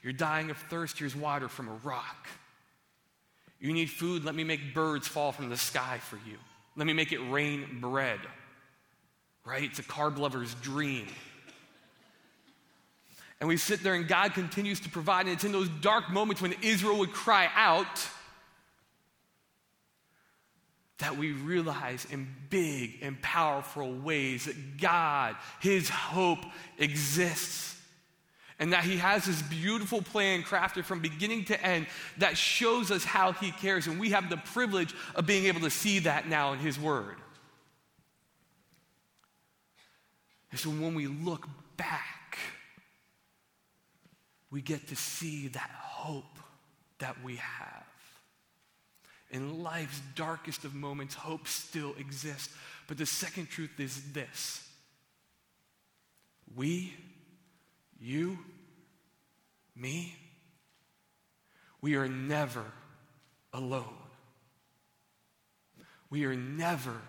You're 0.00 0.12
dying 0.12 0.50
of 0.50 0.56
thirst, 0.56 1.00
here's 1.00 1.16
water 1.16 1.48
from 1.48 1.66
a 1.66 1.74
rock. 1.82 2.28
You 3.60 3.72
need 3.72 3.90
food, 3.90 4.24
let 4.24 4.34
me 4.34 4.44
make 4.44 4.74
birds 4.74 5.08
fall 5.08 5.32
from 5.32 5.48
the 5.48 5.56
sky 5.56 5.98
for 5.98 6.16
you. 6.16 6.36
Let 6.76 6.86
me 6.86 6.92
make 6.92 7.12
it 7.12 7.20
rain 7.30 7.78
bread. 7.80 8.20
Right? 9.44 9.64
It's 9.64 9.78
a 9.78 9.82
carb 9.82 10.18
lover's 10.18 10.54
dream. 10.56 11.06
And 13.40 13.48
we 13.48 13.56
sit 13.56 13.82
there 13.82 13.94
and 13.94 14.08
God 14.08 14.34
continues 14.34 14.80
to 14.80 14.88
provide. 14.88 15.26
And 15.26 15.34
it's 15.34 15.44
in 15.44 15.52
those 15.52 15.68
dark 15.68 16.10
moments 16.10 16.42
when 16.42 16.54
Israel 16.62 16.98
would 16.98 17.12
cry 17.12 17.48
out 17.54 18.08
that 20.98 21.16
we 21.18 21.32
realize 21.32 22.06
in 22.10 22.26
big 22.48 22.98
and 23.02 23.20
powerful 23.20 23.92
ways 23.92 24.46
that 24.46 24.78
God, 24.78 25.36
His 25.60 25.88
hope 25.90 26.38
exists. 26.78 27.75
And 28.58 28.72
that 28.72 28.84
He 28.84 28.96
has 28.96 29.26
this 29.26 29.42
beautiful 29.42 30.00
plan 30.00 30.42
crafted 30.42 30.84
from 30.84 31.00
beginning 31.00 31.44
to 31.46 31.62
end 31.62 31.86
that 32.18 32.36
shows 32.38 32.90
us 32.90 33.04
how 33.04 33.32
He 33.32 33.50
cares. 33.50 33.86
And 33.86 34.00
we 34.00 34.10
have 34.10 34.30
the 34.30 34.38
privilege 34.38 34.94
of 35.14 35.26
being 35.26 35.46
able 35.46 35.60
to 35.60 35.70
see 35.70 36.00
that 36.00 36.28
now 36.28 36.52
in 36.52 36.58
His 36.58 36.78
Word. 36.78 37.16
And 40.50 40.58
so 40.58 40.70
when 40.70 40.94
we 40.94 41.06
look 41.06 41.46
back, 41.76 42.38
we 44.50 44.62
get 44.62 44.88
to 44.88 44.96
see 44.96 45.48
that 45.48 45.70
hope 45.70 46.24
that 46.98 47.22
we 47.22 47.36
have 47.36 47.86
in 49.30 49.62
life's 49.62 50.00
darkest 50.14 50.64
of 50.64 50.74
moments, 50.74 51.14
hope 51.14 51.48
still 51.48 51.94
exists. 51.98 52.54
But 52.86 52.98
the 52.98 53.06
second 53.06 53.48
truth 53.48 53.78
is 53.78 54.12
this 54.12 54.66
we, 56.54 56.94
you, 58.00 58.38
me, 59.74 60.14
we 61.80 61.96
are 61.96 62.08
never 62.08 62.64
alone. 63.52 63.84
We 66.10 66.24
are 66.24 66.36
never 66.36 67.00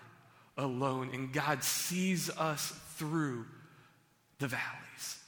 alone, 0.56 1.10
and 1.12 1.32
God 1.32 1.62
sees 1.62 2.30
us 2.30 2.72
through 2.96 3.46
the 4.38 4.48
valleys. 4.48 5.18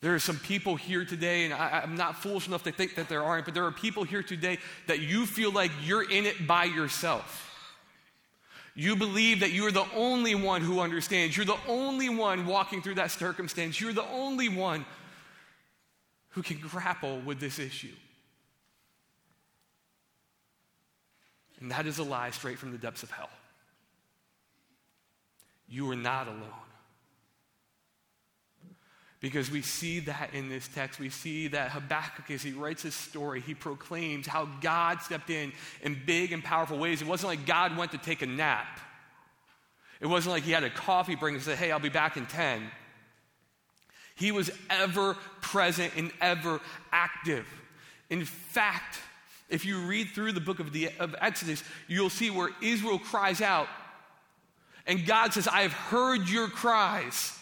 There 0.00 0.14
are 0.14 0.18
some 0.18 0.38
people 0.38 0.76
here 0.76 1.06
today, 1.06 1.46
and 1.46 1.54
I, 1.54 1.80
am 1.82 1.96
not 1.96 2.22
foolish 2.22 2.46
enough 2.46 2.62
to 2.64 2.72
think 2.72 2.96
that 2.96 3.08
there 3.08 3.22
aren't, 3.22 3.46
but 3.46 3.54
there 3.54 3.64
are 3.64 3.72
people 3.72 4.04
here 4.04 4.22
today 4.22 4.58
that 4.86 5.00
you 5.00 5.24
feel 5.24 5.50
like 5.50 5.70
you're 5.82 6.08
in 6.08 6.26
it 6.26 6.46
by 6.46 6.64
yourself. 6.64 7.53
You 8.74 8.96
believe 8.96 9.40
that 9.40 9.52
you're 9.52 9.70
the 9.70 9.86
only 9.94 10.34
one 10.34 10.60
who 10.60 10.80
understands. 10.80 11.36
You're 11.36 11.46
the 11.46 11.58
only 11.68 12.08
one 12.08 12.46
walking 12.46 12.82
through 12.82 12.96
that 12.96 13.12
circumstance. 13.12 13.80
You're 13.80 13.92
the 13.92 14.08
only 14.08 14.48
one 14.48 14.84
who 16.30 16.42
can 16.42 16.58
grapple 16.58 17.20
with 17.20 17.38
this 17.38 17.60
issue. 17.60 17.94
And 21.60 21.70
that 21.70 21.86
is 21.86 21.98
a 21.98 22.02
lie 22.02 22.30
straight 22.30 22.58
from 22.58 22.72
the 22.72 22.78
depths 22.78 23.04
of 23.04 23.10
hell. 23.12 23.30
You 25.68 25.88
are 25.90 25.96
not 25.96 26.26
alone. 26.26 26.63
Because 29.24 29.50
we 29.50 29.62
see 29.62 30.00
that 30.00 30.34
in 30.34 30.50
this 30.50 30.68
text. 30.68 31.00
We 31.00 31.08
see 31.08 31.48
that 31.48 31.70
Habakkuk, 31.70 32.30
as 32.30 32.42
he 32.42 32.52
writes 32.52 32.82
his 32.82 32.94
story, 32.94 33.40
he 33.40 33.54
proclaims 33.54 34.26
how 34.26 34.44
God 34.60 35.00
stepped 35.00 35.30
in 35.30 35.50
in 35.80 35.98
big 36.04 36.32
and 36.32 36.44
powerful 36.44 36.76
ways. 36.76 37.00
It 37.00 37.08
wasn't 37.08 37.30
like 37.30 37.46
God 37.46 37.74
went 37.74 37.92
to 37.92 37.96
take 37.96 38.20
a 38.20 38.26
nap, 38.26 38.78
it 40.02 40.08
wasn't 40.08 40.34
like 40.34 40.42
he 40.42 40.52
had 40.52 40.62
a 40.62 40.68
coffee 40.68 41.14
break 41.14 41.32
and 41.32 41.42
said, 41.42 41.56
Hey, 41.56 41.72
I'll 41.72 41.80
be 41.80 41.88
back 41.88 42.18
in 42.18 42.26
10. 42.26 42.70
He 44.14 44.30
was 44.30 44.50
ever 44.68 45.16
present 45.40 45.94
and 45.96 46.12
ever 46.20 46.60
active. 46.92 47.46
In 48.10 48.26
fact, 48.26 48.98
if 49.48 49.64
you 49.64 49.86
read 49.86 50.08
through 50.08 50.32
the 50.32 50.40
book 50.42 50.60
of, 50.60 50.70
the, 50.70 50.90
of 51.00 51.16
Exodus, 51.18 51.64
you'll 51.88 52.10
see 52.10 52.28
where 52.28 52.50
Israel 52.60 52.98
cries 52.98 53.40
out, 53.40 53.68
and 54.86 55.06
God 55.06 55.32
says, 55.32 55.48
I 55.48 55.62
have 55.62 55.72
heard 55.72 56.28
your 56.28 56.48
cries. 56.48 57.38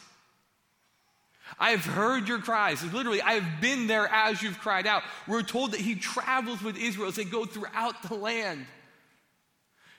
I 1.58 1.70
have 1.70 1.84
heard 1.84 2.28
your 2.28 2.38
cries. 2.38 2.82
Literally, 2.92 3.22
I 3.22 3.34
have 3.34 3.60
been 3.60 3.86
there 3.86 4.08
as 4.08 4.42
you've 4.42 4.58
cried 4.58 4.86
out. 4.86 5.02
We're 5.28 5.42
told 5.42 5.72
that 5.72 5.80
he 5.80 5.94
travels 5.94 6.62
with 6.62 6.76
Israel 6.76 7.08
as 7.08 7.16
they 7.16 7.24
go 7.24 7.44
throughout 7.44 8.02
the 8.08 8.14
land. 8.14 8.66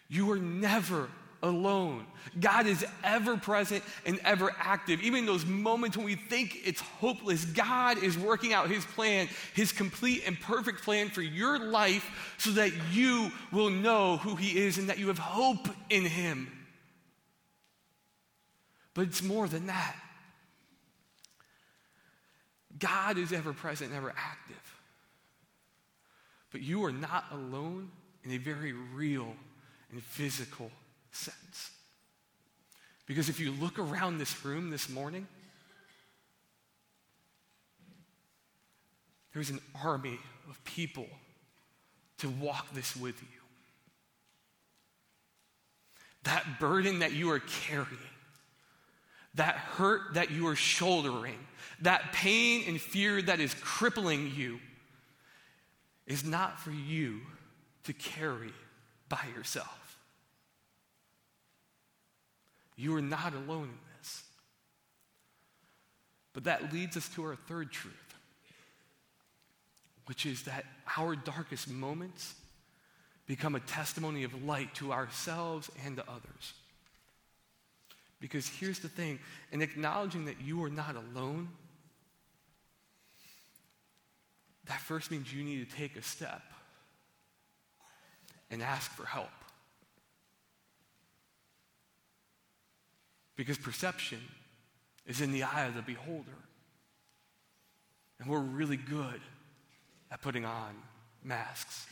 You 0.10 0.32
are 0.32 0.38
never 0.38 1.10
alone. 1.44 2.06
God 2.40 2.66
is 2.66 2.86
ever 3.04 3.38
present 3.38 3.84
and 4.06 4.20
ever 4.24 4.56
active. 4.58 5.02
Even 5.04 5.20
in 5.20 5.26
those 5.26 5.46
moments 5.46 5.98
when 5.98 6.06
we 6.06 6.16
think 6.16 6.58
it's 6.66 6.80
hopeless, 6.80 7.46
God 7.46 8.02
is 8.02 8.18
working 8.18 8.54
out 8.54 8.70
his 8.70 8.86
plan, 8.86 9.28
his 9.54 9.72
complete 9.72 10.24
and 10.26 10.40
perfect 10.40 10.84
plan 10.84 11.10
for 11.10 11.22
your 11.22 11.60
life 11.60 12.36
so 12.38 12.52
that 12.52 12.72
you 12.92 13.32
will 13.52 13.70
know 13.70 14.18
who 14.18 14.36
he 14.36 14.58
is 14.58 14.78
and 14.78 14.90
that 14.90 14.98
you 14.98 15.08
have 15.08 15.20
hope 15.20 15.68
in 15.90 16.06
him. 16.06 16.50
But 18.94 19.08
it's 19.08 19.22
more 19.22 19.48
than 19.48 19.68
that. 19.68 19.96
God 22.80 23.18
is 23.18 23.32
ever 23.32 23.54
present 23.54 23.94
ever 23.94 24.14
active. 24.18 24.80
But 26.52 26.62
you 26.62 26.84
are 26.86 26.92
not 26.92 27.26
alone 27.32 27.92
in 28.24 28.32
a 28.32 28.38
very 28.38 28.74
real 28.74 29.36
and 29.92 30.02
physical 30.02 30.72
sense. 31.12 31.72
Because 33.06 33.30
if 33.30 33.40
you 33.40 33.52
look 33.52 33.80
around 33.80 34.18
this 34.18 34.46
room 34.46 34.70
this 34.70 34.90
morning, 34.90 35.28
there's 39.34 39.50
an 39.50 39.60
army 39.84 40.20
of 40.50 40.64
people 40.64 41.08
to 42.20 42.30
walk 42.30 42.74
this 42.74 42.96
with 42.96 43.22
you. 43.22 43.28
That 46.24 46.60
burden 46.60 47.00
that 47.00 47.12
you 47.12 47.30
are 47.32 47.40
carrying, 47.40 47.88
that 49.36 49.56
hurt 49.56 50.14
that 50.14 50.32
you 50.32 50.48
are 50.48 50.56
shouldering, 50.56 51.40
that 51.82 52.14
pain 52.14 52.64
and 52.68 52.80
fear 52.80 53.22
that 53.22 53.40
is 53.40 53.54
crippling 53.62 54.32
you 54.36 54.60
is 56.06 56.24
not 56.24 56.60
for 56.60 56.72
you 56.72 57.22
to 57.86 57.94
carry 57.94 58.54
by 59.10 59.22
yourself. 59.36 59.98
You 62.76 62.96
are 62.96 63.02
not 63.02 63.34
alone 63.34 63.70
in 63.70 63.80
this. 63.98 64.24
But 66.34 66.46
that 66.46 66.74
leads 66.74 66.98
us 66.98 67.08
to 67.10 67.24
our 67.24 67.36
third 67.36 67.72
truth, 67.72 67.94
which 70.08 70.26
is 70.26 70.44
that 70.44 70.66
our 70.98 71.16
darkest 71.16 71.70
moments 71.70 72.36
become 73.26 73.56
a 73.56 73.60
testimony 73.62 74.24
of 74.24 74.44
light 74.44 74.74
to 74.76 74.92
ourselves 74.92 75.70
and 75.86 75.98
to 75.98 76.04
others. 76.10 76.54
Because 78.24 78.48
here's 78.48 78.80
the 78.80 78.88
thing 78.88 79.20
in 79.52 79.62
acknowledging 79.62 80.24
that 80.26 80.40
you 80.40 80.64
are 80.64 80.70
not 80.70 80.96
alone, 80.96 81.50
that 84.68 84.80
first 84.80 85.12
means 85.12 85.34
you 85.34 85.44
need 85.44 85.70
to 85.70 85.76
take 85.76 85.98
a 85.98 86.02
step 86.02 86.42
and 88.50 88.64
ask 88.64 88.90
for 88.92 89.06
help. 89.06 89.28
Because 93.36 93.58
perception 93.58 94.22
is 95.06 95.20
in 95.20 95.34
the 95.34 95.44
eye 95.44 95.66
of 95.66 95.76
the 95.76 95.82
beholder. 95.82 96.32
And 98.22 98.30
we're 98.30 98.40
really 98.40 98.78
good 98.78 99.20
at 100.10 100.22
putting 100.22 100.46
on 100.46 100.72
masks. 101.26 101.88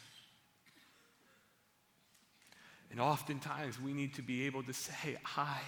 And 2.89 3.01
oftentimes 3.01 3.81
we 3.81 3.91
need 3.91 4.13
to 4.13 4.21
be 4.21 4.45
able 4.45 4.63
to 4.63 4.71
say, 4.71 5.17
I, 5.35 5.59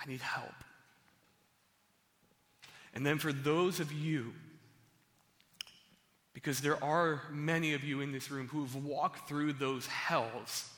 I 0.00 0.06
need 0.06 0.20
help. 0.20 0.54
And 2.94 3.04
then 3.04 3.18
for 3.18 3.32
those 3.32 3.80
of 3.80 3.92
you, 3.92 4.32
because 6.32 6.60
there 6.60 6.82
are 6.82 7.22
many 7.30 7.74
of 7.74 7.84
you 7.84 8.00
in 8.00 8.12
this 8.12 8.30
room 8.30 8.48
who 8.48 8.62
have 8.62 8.76
walked 8.76 9.28
through 9.28 9.54
those 9.54 9.86
hells, 9.86 10.68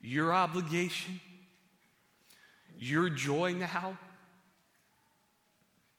your 0.00 0.32
obligation, 0.32 1.20
your 2.78 3.10
joy 3.10 3.52
now, 3.52 3.98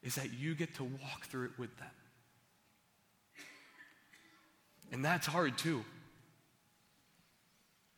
is 0.02 0.16
that 0.16 0.34
you 0.34 0.56
get 0.56 0.76
to 0.76 0.84
walk 0.84 1.26
through 1.26 1.46
it 1.46 1.60
with 1.60 1.76
them. 1.78 1.88
And 4.92 5.06
that's 5.06 5.28
hard 5.28 5.58
too. 5.58 5.86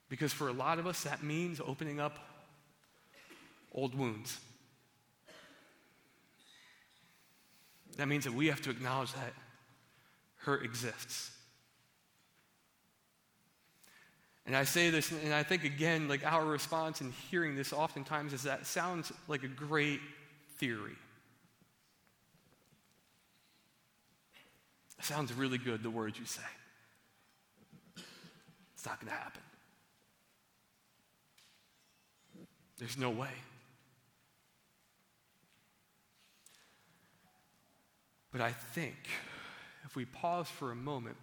Because 0.09 0.33
for 0.33 0.49
a 0.49 0.53
lot 0.53 0.79
of 0.79 0.85
us, 0.85 1.03
that 1.03 1.23
means 1.23 1.61
opening 1.65 1.99
up 1.99 2.32
old 3.73 3.95
wounds. 3.95 4.39
That 7.97 8.07
means 8.07 8.23
that 8.23 8.33
we 8.33 8.47
have 8.47 8.61
to 8.61 8.69
acknowledge 8.69 9.13
that 9.13 9.33
hurt 10.37 10.65
exists. 10.65 11.31
And 14.45 14.55
I 14.55 14.65
say 14.65 14.89
this, 14.89 15.11
and 15.11 15.33
I 15.33 15.43
think 15.43 15.63
again, 15.63 16.07
like 16.07 16.25
our 16.25 16.45
response 16.45 16.99
in 17.01 17.13
hearing 17.31 17.55
this 17.55 17.71
oftentimes 17.71 18.33
is 18.33 18.43
that 18.43 18.65
sounds 18.65 19.11
like 19.27 19.43
a 19.43 19.47
great 19.47 20.01
theory. 20.57 20.97
It 24.99 25.05
sounds 25.05 25.33
really 25.33 25.57
good, 25.57 25.81
the 25.81 25.89
words 25.89 26.19
you 26.19 26.25
say. 26.25 26.41
It's 28.73 28.85
not 28.85 28.99
going 28.99 29.11
to 29.11 29.17
happen. 29.17 29.41
There's 32.77 32.97
no 32.97 33.09
way. 33.09 33.29
But 38.33 38.41
I 38.41 38.51
think 38.51 38.95
if 39.85 39.95
we 39.95 40.05
pause 40.05 40.47
for 40.47 40.71
a 40.71 40.75
moment 40.75 41.15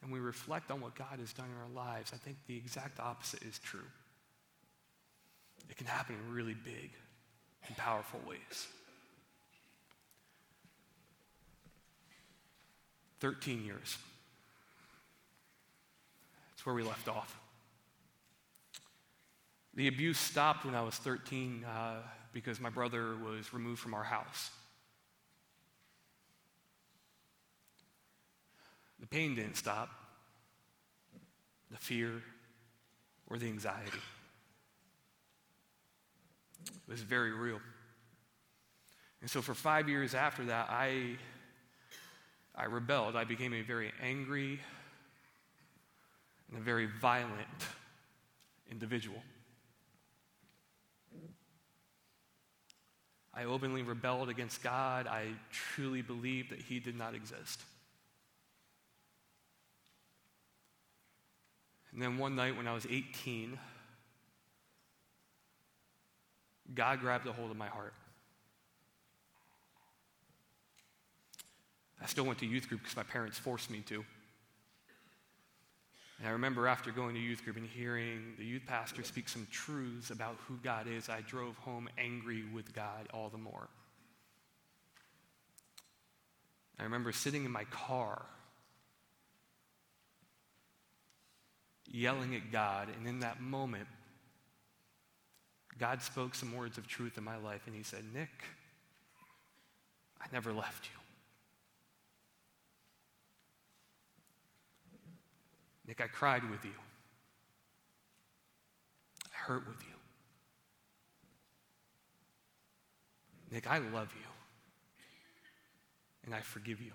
and 0.00 0.12
we 0.12 0.20
reflect 0.20 0.70
on 0.70 0.80
what 0.80 0.94
God 0.94 1.18
has 1.18 1.32
done 1.32 1.46
in 1.46 1.60
our 1.60 1.84
lives, 1.84 2.12
I 2.14 2.18
think 2.18 2.36
the 2.46 2.56
exact 2.56 3.00
opposite 3.00 3.42
is 3.42 3.58
true. 3.58 3.80
It 5.68 5.76
can 5.76 5.88
happen 5.88 6.14
in 6.14 6.32
really 6.32 6.54
big 6.54 6.92
and 7.66 7.76
powerful 7.76 8.20
ways. 8.26 8.68
13 13.18 13.64
years. 13.64 13.98
That's 16.50 16.64
where 16.64 16.76
we 16.76 16.84
left 16.84 17.08
off. 17.08 17.36
The 19.74 19.88
abuse 19.88 20.18
stopped 20.18 20.64
when 20.64 20.76
I 20.76 20.82
was 20.82 20.94
13 20.94 21.64
uh, 21.64 21.96
because 22.32 22.60
my 22.60 22.70
brother 22.70 23.14
was 23.16 23.52
removed 23.52 23.80
from 23.80 23.94
our 23.94 24.04
house. 24.04 24.50
The 29.00 29.06
pain 29.06 29.34
didn't 29.34 29.56
stop, 29.56 29.88
the 31.70 31.76
fear 31.76 32.22
or 33.28 33.38
the 33.38 33.46
anxiety. 33.46 33.98
It 36.66 36.90
was 36.90 37.02
very 37.02 37.32
real. 37.32 37.60
And 39.20 39.30
so 39.30 39.42
for 39.42 39.54
five 39.54 39.88
years 39.88 40.14
after 40.14 40.44
that, 40.46 40.68
I, 40.70 41.16
I 42.54 42.64
rebelled. 42.64 43.16
I 43.16 43.24
became 43.24 43.52
a 43.52 43.62
very 43.62 43.92
angry 44.02 44.60
and 46.48 46.58
a 46.58 46.62
very 46.62 46.86
violent 47.00 47.66
individual. 48.70 49.22
I 53.38 53.44
openly 53.44 53.82
rebelled 53.82 54.28
against 54.30 54.64
God. 54.64 55.06
I 55.06 55.28
truly 55.52 56.02
believed 56.02 56.50
that 56.50 56.60
He 56.60 56.80
did 56.80 56.98
not 56.98 57.14
exist. 57.14 57.62
And 61.92 62.02
then 62.02 62.18
one 62.18 62.34
night 62.34 62.56
when 62.56 62.66
I 62.66 62.74
was 62.74 62.84
18, 62.90 63.56
God 66.74 66.98
grabbed 66.98 67.28
a 67.28 67.32
hold 67.32 67.52
of 67.52 67.56
my 67.56 67.68
heart. 67.68 67.94
I 72.02 72.06
still 72.06 72.24
went 72.24 72.40
to 72.40 72.46
youth 72.46 72.68
group 72.68 72.82
because 72.82 72.96
my 72.96 73.04
parents 73.04 73.38
forced 73.38 73.70
me 73.70 73.82
to. 73.86 74.04
And 76.18 76.26
I 76.26 76.30
remember 76.32 76.66
after 76.66 76.90
going 76.90 77.14
to 77.14 77.20
youth 77.20 77.44
group 77.44 77.56
and 77.56 77.66
hearing 77.66 78.34
the 78.38 78.44
youth 78.44 78.62
pastor 78.66 79.04
speak 79.04 79.28
some 79.28 79.46
truths 79.50 80.10
about 80.10 80.36
who 80.48 80.56
God 80.56 80.86
is, 80.88 81.08
I 81.08 81.20
drove 81.20 81.56
home 81.58 81.88
angry 81.96 82.44
with 82.52 82.74
God 82.74 83.08
all 83.14 83.28
the 83.28 83.38
more. 83.38 83.68
I 86.78 86.84
remember 86.84 87.12
sitting 87.12 87.44
in 87.44 87.50
my 87.50 87.64
car, 87.64 88.24
yelling 91.86 92.34
at 92.34 92.50
God, 92.52 92.88
and 92.96 93.06
in 93.06 93.20
that 93.20 93.40
moment, 93.40 93.86
God 95.78 96.02
spoke 96.02 96.34
some 96.34 96.54
words 96.54 96.78
of 96.78 96.86
truth 96.88 97.16
in 97.18 97.24
my 97.24 97.36
life, 97.36 97.62
and 97.66 97.74
He 97.74 97.82
said, 97.82 98.04
Nick, 98.12 98.30
I 100.20 100.26
never 100.32 100.52
left 100.52 100.86
you. 100.86 100.97
Nick, 105.88 106.02
I 106.02 106.06
cried 106.06 106.48
with 106.50 106.66
you. 106.66 106.74
I 109.24 109.36
hurt 109.46 109.66
with 109.66 109.80
you. 109.80 109.94
Nick, 113.50 113.66
I 113.66 113.78
love 113.78 114.12
you. 114.14 114.26
And 116.26 116.34
I 116.34 116.42
forgive 116.42 116.82
you. 116.82 116.92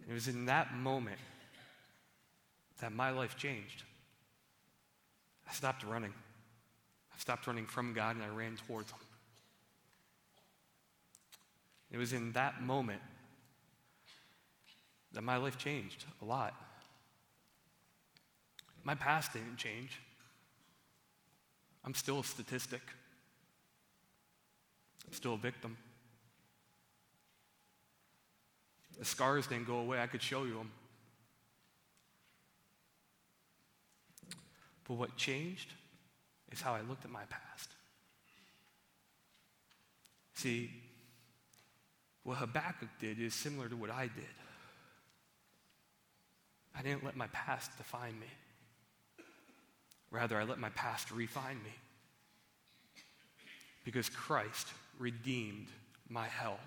And 0.00 0.10
it 0.10 0.12
was 0.12 0.26
in 0.26 0.46
that 0.46 0.74
moment 0.74 1.20
that 2.80 2.92
my 2.92 3.10
life 3.10 3.36
changed. 3.36 3.84
I 5.48 5.52
stopped 5.52 5.84
running. 5.84 6.12
I 7.14 7.18
stopped 7.20 7.46
running 7.46 7.66
from 7.66 7.94
God 7.94 8.16
and 8.16 8.24
I 8.24 8.28
ran 8.28 8.56
towards 8.66 8.90
Him. 8.90 8.98
It 11.92 11.98
was 11.98 12.12
in 12.12 12.32
that 12.32 12.62
moment 12.62 13.02
that 15.12 15.22
my 15.22 15.36
life 15.36 15.58
changed 15.58 16.04
a 16.20 16.24
lot. 16.24 16.54
My 18.84 18.94
past 18.94 19.32
didn't 19.32 19.56
change. 19.56 20.00
I'm 21.84 21.94
still 21.94 22.20
a 22.20 22.24
statistic. 22.24 22.82
I'm 25.06 25.12
still 25.12 25.34
a 25.34 25.38
victim. 25.38 25.76
The 28.98 29.04
scars 29.04 29.46
didn't 29.46 29.66
go 29.66 29.78
away. 29.78 30.00
I 30.00 30.06
could 30.06 30.22
show 30.22 30.44
you 30.44 30.54
them. 30.54 30.70
But 34.86 34.94
what 34.94 35.16
changed 35.16 35.72
is 36.50 36.60
how 36.60 36.74
I 36.74 36.80
looked 36.82 37.04
at 37.04 37.10
my 37.10 37.24
past. 37.28 37.70
See, 40.34 40.70
what 42.24 42.38
Habakkuk 42.38 42.88
did 43.00 43.20
is 43.20 43.34
similar 43.34 43.68
to 43.68 43.76
what 43.76 43.90
I 43.90 44.04
did. 44.04 44.41
I 46.76 46.82
didn't 46.82 47.04
let 47.04 47.16
my 47.16 47.26
past 47.28 47.76
define 47.76 48.18
me. 48.18 48.26
Rather, 50.10 50.38
I 50.38 50.44
let 50.44 50.58
my 50.58 50.70
past 50.70 51.10
refine 51.10 51.62
me. 51.62 51.72
Because 53.84 54.08
Christ 54.08 54.68
redeemed 54.98 55.68
my 56.08 56.26
hell. 56.26 56.58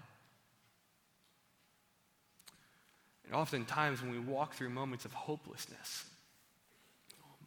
And 3.26 3.34
oftentimes, 3.34 4.02
when 4.02 4.12
we 4.12 4.20
walk 4.20 4.54
through 4.54 4.70
moments 4.70 5.06
of 5.06 5.14
hopelessness, 5.14 6.06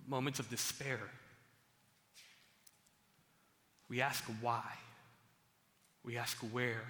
moments 0.07 0.38
of 0.38 0.51
despair, 0.51 1.01
we 3.88 4.01
ask 4.01 4.25
why. 4.40 4.64
We 6.05 6.16
ask 6.16 6.37
where. 6.53 6.83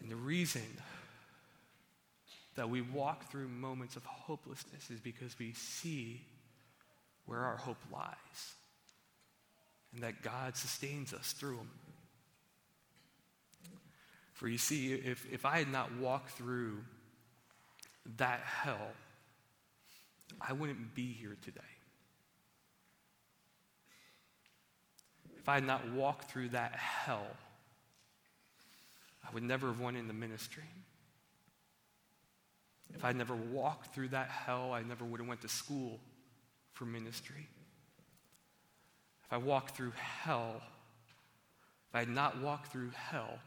And 0.00 0.10
the 0.10 0.16
reason 0.16 0.62
that 2.56 2.68
we 2.70 2.80
walk 2.80 3.30
through 3.30 3.48
moments 3.48 3.96
of 3.96 4.04
hopelessness 4.04 4.90
is 4.90 5.00
because 5.00 5.38
we 5.38 5.52
see 5.52 6.22
where 7.26 7.40
our 7.40 7.56
hope 7.56 7.78
lies 7.92 8.54
and 9.94 10.02
that 10.02 10.22
God 10.22 10.56
sustains 10.56 11.12
us 11.12 11.32
through 11.32 11.56
them. 11.56 11.70
For 14.34 14.48
you 14.48 14.58
see, 14.58 14.92
if, 14.92 15.26
if 15.32 15.46
I 15.46 15.58
had 15.58 15.72
not 15.72 15.96
walked 15.96 16.32
through 16.32 16.78
that 18.18 18.40
hell, 18.40 18.90
I 20.40 20.52
wouldn't 20.52 20.94
be 20.94 21.12
here 21.12 21.36
today. 21.42 21.60
If 25.38 25.48
I 25.48 25.54
had 25.54 25.66
not 25.66 25.90
walked 25.92 26.30
through 26.30 26.50
that 26.50 26.72
hell, 26.72 27.26
I 29.26 29.32
would 29.34 29.42
never 29.42 29.68
have 29.68 29.80
went 29.80 29.96
into 29.96 30.12
ministry. 30.12 30.62
If 32.94 33.04
I 33.04 33.12
never 33.12 33.34
walked 33.34 33.94
through 33.94 34.08
that 34.08 34.28
hell, 34.28 34.72
I 34.72 34.82
never 34.82 35.04
would 35.04 35.20
have 35.20 35.28
went 35.28 35.42
to 35.42 35.48
school 35.48 36.00
for 36.72 36.84
ministry. 36.84 37.48
If 39.24 39.32
I 39.32 39.38
walked 39.38 39.76
through 39.76 39.92
hell, 40.22 40.62
if 41.88 41.94
I 41.94 41.98
had 42.00 42.08
not 42.08 42.40
walked 42.40 42.70
through 42.70 42.90
hell, 42.90 43.38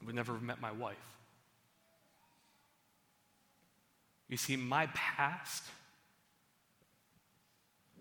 I 0.00 0.06
would 0.06 0.14
never 0.14 0.34
have 0.34 0.42
met 0.42 0.60
my 0.60 0.70
wife. 0.70 0.96
You 4.28 4.36
see, 4.36 4.56
my 4.56 4.86
past, 4.88 5.64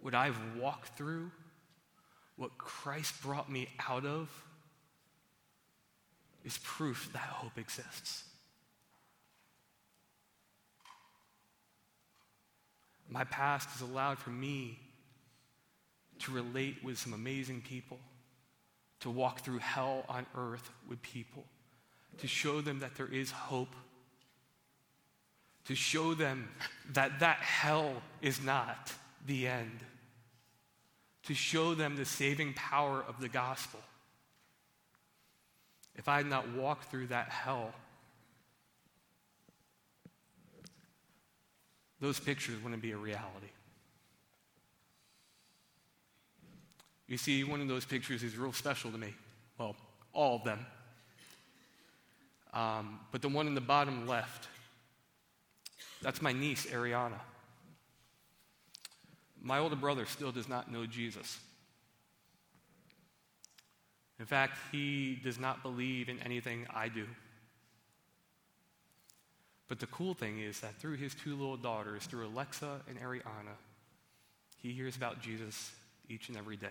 what 0.01 0.13
I've 0.13 0.37
walked 0.59 0.97
through, 0.97 1.31
what 2.35 2.57
Christ 2.57 3.21
brought 3.21 3.49
me 3.49 3.69
out 3.87 4.05
of, 4.05 4.29
is 6.45 6.59
proof 6.59 7.09
that 7.11 7.23
hope 7.23 7.57
exists. 7.57 8.23
My 13.09 13.23
past 13.25 13.69
has 13.71 13.81
allowed 13.81 14.19
for 14.19 14.29
me 14.29 14.79
to 16.19 16.31
relate 16.31 16.83
with 16.83 16.97
some 16.97 17.13
amazing 17.13 17.61
people, 17.61 17.99
to 19.01 19.09
walk 19.09 19.41
through 19.41 19.57
hell 19.57 20.05
on 20.07 20.25
earth 20.35 20.69
with 20.87 21.01
people, 21.01 21.43
to 22.19 22.27
show 22.27 22.61
them 22.61 22.79
that 22.79 22.95
there 22.95 23.11
is 23.11 23.31
hope, 23.31 23.75
to 25.65 25.75
show 25.75 26.13
them 26.13 26.49
that 26.93 27.19
that 27.19 27.37
hell 27.37 27.93
is 28.21 28.41
not 28.41 28.93
the 29.25 29.47
end, 29.47 29.79
to 31.23 31.33
show 31.33 31.73
them 31.73 31.95
the 31.95 32.05
saving 32.05 32.53
power 32.53 33.03
of 33.07 33.19
the 33.19 33.29
gospel. 33.29 33.79
If 36.05 36.09
I 36.09 36.17
had 36.17 36.27
not 36.27 36.47
walked 36.49 36.91
through 36.91 37.07
that 37.07 37.29
hell, 37.29 37.73
those 41.99 42.19
pictures 42.19 42.61
wouldn't 42.61 42.83
be 42.83 42.91
a 42.91 42.95
reality. 42.95 43.47
You 47.07 47.17
see, 47.17 47.43
one 47.43 47.59
of 47.59 47.67
those 47.67 47.85
pictures 47.85 48.21
is 48.21 48.37
real 48.37 48.53
special 48.53 48.91
to 48.91 48.99
me. 48.99 49.15
Well, 49.57 49.75
all 50.13 50.35
of 50.35 50.43
them. 50.43 50.67
Um, 52.53 52.99
but 53.11 53.23
the 53.23 53.29
one 53.29 53.47
in 53.47 53.55
the 53.55 53.59
bottom 53.59 54.05
left, 54.05 54.47
that's 56.03 56.21
my 56.21 56.33
niece, 56.33 56.67
Ariana. 56.67 57.19
My 59.41 59.57
older 59.57 59.75
brother 59.75 60.05
still 60.05 60.31
does 60.31 60.47
not 60.47 60.71
know 60.71 60.85
Jesus. 60.85 61.39
In 64.19 64.25
fact, 64.25 64.57
he 64.71 65.19
does 65.23 65.39
not 65.39 65.61
believe 65.61 66.07
in 66.07 66.21
anything 66.21 66.65
I 66.73 66.87
do. 66.87 67.05
But 69.67 69.79
the 69.79 69.87
cool 69.87 70.13
thing 70.13 70.39
is 70.39 70.59
that 70.59 70.75
through 70.75 70.97
his 70.97 71.15
two 71.15 71.35
little 71.35 71.57
daughters, 71.57 72.05
through 72.05 72.27
Alexa 72.27 72.81
and 72.87 72.99
Ariana, 72.99 73.57
he 74.61 74.71
hears 74.71 74.95
about 74.95 75.21
Jesus 75.21 75.71
each 76.07 76.29
and 76.29 76.37
every 76.37 76.55
day. 76.55 76.67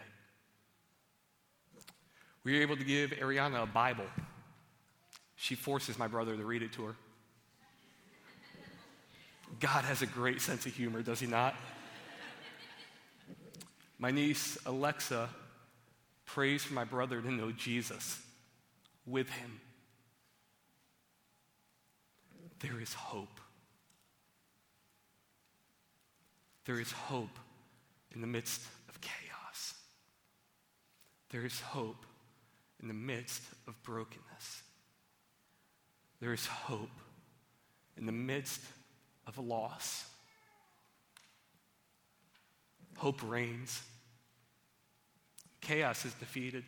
We 2.45 2.55
were 2.55 2.63
able 2.63 2.77
to 2.77 2.85
give 2.85 3.11
Ariana 3.11 3.63
a 3.63 3.67
Bible. 3.67 4.07
She 5.37 5.55
forces 5.55 5.99
my 5.99 6.07
brother 6.07 6.37
to 6.37 6.45
read 6.45 6.63
it 6.63 6.73
to 6.75 6.85
her. 6.85 6.97
God 9.61 9.85
has 9.85 10.03
a 10.03 10.07
great 10.07 10.41
sense 10.41 10.67
of 10.67 10.75
humor, 10.75 11.03
does 11.03 11.21
he 11.21 11.27
not? 11.27 11.55
My 13.99 14.11
niece, 14.11 14.59
Alexa, 14.67 15.29
prays 16.27 16.63
for 16.65 16.75
my 16.75 16.85
brother 16.85 17.21
to 17.21 17.31
know 17.31 17.53
Jesus 17.53 18.21
with 19.07 19.29
him. 19.29 19.61
There 22.61 22.81
is 22.81 22.95
hope. 22.95 23.41
There 26.65 26.81
is 26.81 26.91
hope 26.93 27.39
in 28.15 28.21
the 28.21 28.27
midst 28.27 28.63
of 28.89 29.01
chaos. 29.01 29.75
There 31.31 31.45
is 31.45 31.61
hope 31.61 32.07
in 32.81 32.89
the 32.89 32.95
midst 32.95 33.43
of 33.69 33.81
brokenness. 33.83 34.63
There 36.21 36.33
is 36.33 36.47
hope 36.47 37.01
in 37.99 38.07
the 38.07 38.13
midst 38.13 38.63
of 39.27 39.39
loss. 39.39 40.05
Hope 42.97 43.21
reigns. 43.23 43.83
Chaos 45.65 46.05
is 46.05 46.15
defeated. 46.15 46.65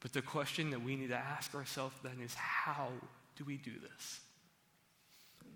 But 0.00 0.12
the 0.12 0.22
question 0.22 0.70
that 0.70 0.82
we 0.82 0.96
need 0.96 1.08
to 1.08 1.16
ask 1.16 1.54
ourselves 1.54 1.94
then 2.02 2.20
is 2.22 2.34
how 2.34 2.88
do 3.36 3.44
we 3.44 3.56
do 3.56 3.72
this? 3.80 4.20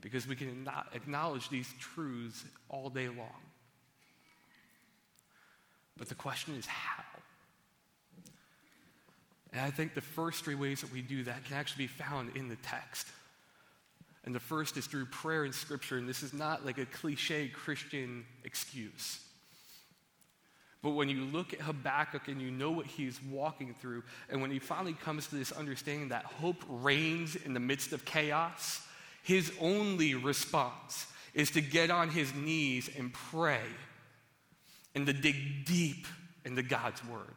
Because 0.01 0.27
we 0.27 0.35
can 0.35 0.69
acknowledge 0.95 1.49
these 1.49 1.73
truths 1.79 2.45
all 2.69 2.89
day 2.89 3.09
long. 3.09 3.43
But 5.97 6.09
the 6.09 6.15
question 6.15 6.55
is 6.57 6.67
how? 6.67 7.05
And 9.53 9.61
I 9.61 9.71
think 9.71 9.95
the 9.95 10.01
first 10.01 10.45
three 10.45 10.55
ways 10.55 10.81
that 10.81 10.93
we 10.93 11.03
do 11.03 11.25
that 11.25 11.45
can 11.45 11.57
actually 11.57 11.85
be 11.85 11.89
found 11.89 12.37
in 12.37 12.49
the 12.49 12.57
text. 12.57 13.07
And 14.25 14.35
the 14.35 14.41
first 14.41 14.77
is 14.77 14.87
through 14.87 15.07
prayer 15.07 15.45
and 15.45 15.55
scripture, 15.55 15.99
and 15.99 16.09
this 16.09 16.23
is 16.23 16.33
not 16.33 16.65
like 16.65 16.79
a 16.79 16.87
cliche 16.87 17.49
Christian 17.49 18.25
excuse. 18.45 19.21
But 20.83 20.91
when 20.91 21.09
you 21.09 21.25
look 21.25 21.53
at 21.53 21.61
Habakkuk 21.61 22.27
and 22.27 22.41
you 22.41 22.51
know 22.51 22.73
what 22.73 22.87
he's 22.87 23.21
walking 23.31 23.73
through, 23.73 24.03
and 24.29 24.43
when 24.43 24.51
he 24.51 24.59
finally 24.59 24.95
comes 24.95 25.29
to 25.29 25.37
this 25.37 25.53
understanding 25.53 26.09
that 26.09 26.25
hope 26.25 26.63
reigns 26.69 27.37
in 27.37 27.55
the 27.55 27.61
midst 27.61 27.93
of 27.93 28.05
chaos, 28.05 28.85
his 29.23 29.53
only 29.61 30.17
response 30.17 31.07
is 31.35 31.53
to 31.53 31.61
get 31.61 31.91
on 31.91 32.11
his 32.11 32.35
knees 32.35 32.91
and 32.99 33.13
pray 33.13 33.63
and 34.95 35.07
to 35.07 35.13
dig 35.13 35.65
deep 35.65 36.07
into 36.45 36.63
God's 36.63 37.05
word. 37.07 37.35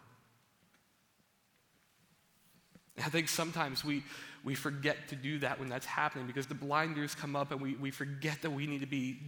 I 2.98 3.10
think 3.10 3.30
sometimes 3.30 3.86
we, 3.86 4.04
we 4.44 4.56
forget 4.56 5.10
to 5.10 5.16
do 5.16 5.40
that 5.40 5.60
when 5.60 5.70
that's 5.70 5.86
happening 5.86 6.26
because 6.28 6.48
the 6.48 6.56
blinders 6.56 7.14
come 7.14 7.36
up 7.36 7.52
and 7.52 7.62
we, 7.62 7.76
we 7.76 7.92
forget 7.92 8.42
that 8.42 8.50
we 8.50 8.66
need 8.66 8.82
to 8.82 8.88
be 8.88 9.20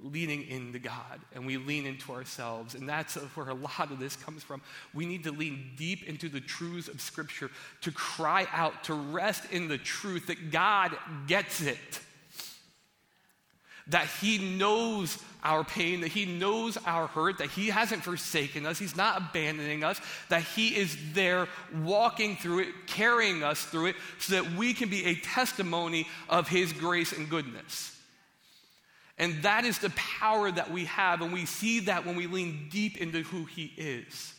leaning 0.00 0.46
into 0.46 0.78
God 0.78 1.20
and 1.34 1.44
we 1.44 1.56
lean 1.56 1.84
into 1.84 2.12
ourselves. 2.12 2.74
And 2.74 2.88
that's 2.88 3.14
where 3.34 3.48
a 3.48 3.54
lot 3.54 3.90
of 3.90 3.98
this 3.98 4.16
comes 4.16 4.42
from. 4.42 4.62
We 4.94 5.06
need 5.06 5.24
to 5.24 5.32
lean 5.32 5.72
deep 5.76 6.08
into 6.08 6.28
the 6.28 6.40
truths 6.40 6.88
of 6.88 7.00
Scripture 7.00 7.50
to 7.82 7.90
cry 7.90 8.46
out, 8.52 8.84
to 8.84 8.94
rest 8.94 9.50
in 9.50 9.68
the 9.68 9.78
truth 9.78 10.28
that 10.28 10.50
God 10.50 10.96
gets 11.26 11.60
it. 11.60 12.00
that 13.88 14.06
He 14.20 14.56
knows 14.56 15.18
our 15.42 15.64
pain, 15.64 16.02
that 16.02 16.08
He 16.08 16.26
knows 16.26 16.76
our 16.84 17.08
hurt, 17.08 17.38
that 17.38 17.50
He 17.50 17.68
hasn't 17.68 18.04
forsaken 18.04 18.66
us, 18.66 18.78
He's 18.78 18.96
not 18.96 19.16
abandoning 19.18 19.82
us, 19.82 20.00
that 20.28 20.42
He 20.42 20.76
is 20.76 20.96
there 21.12 21.48
walking 21.82 22.36
through 22.36 22.60
it, 22.60 22.68
carrying 22.86 23.42
us 23.42 23.64
through 23.64 23.86
it, 23.86 23.96
so 24.18 24.34
that 24.34 24.52
we 24.52 24.74
can 24.74 24.88
be 24.88 25.06
a 25.06 25.14
testimony 25.16 26.06
of 26.28 26.48
His 26.48 26.72
grace 26.72 27.12
and 27.12 27.28
goodness. 27.28 27.97
And 29.18 29.42
that 29.42 29.64
is 29.64 29.78
the 29.78 29.90
power 29.90 30.50
that 30.50 30.70
we 30.70 30.84
have, 30.84 31.22
and 31.22 31.32
we 31.32 31.44
see 31.44 31.80
that 31.80 32.06
when 32.06 32.14
we 32.14 32.26
lean 32.26 32.68
deep 32.70 32.96
into 32.98 33.22
who 33.24 33.44
He 33.44 33.72
is. 33.76 34.34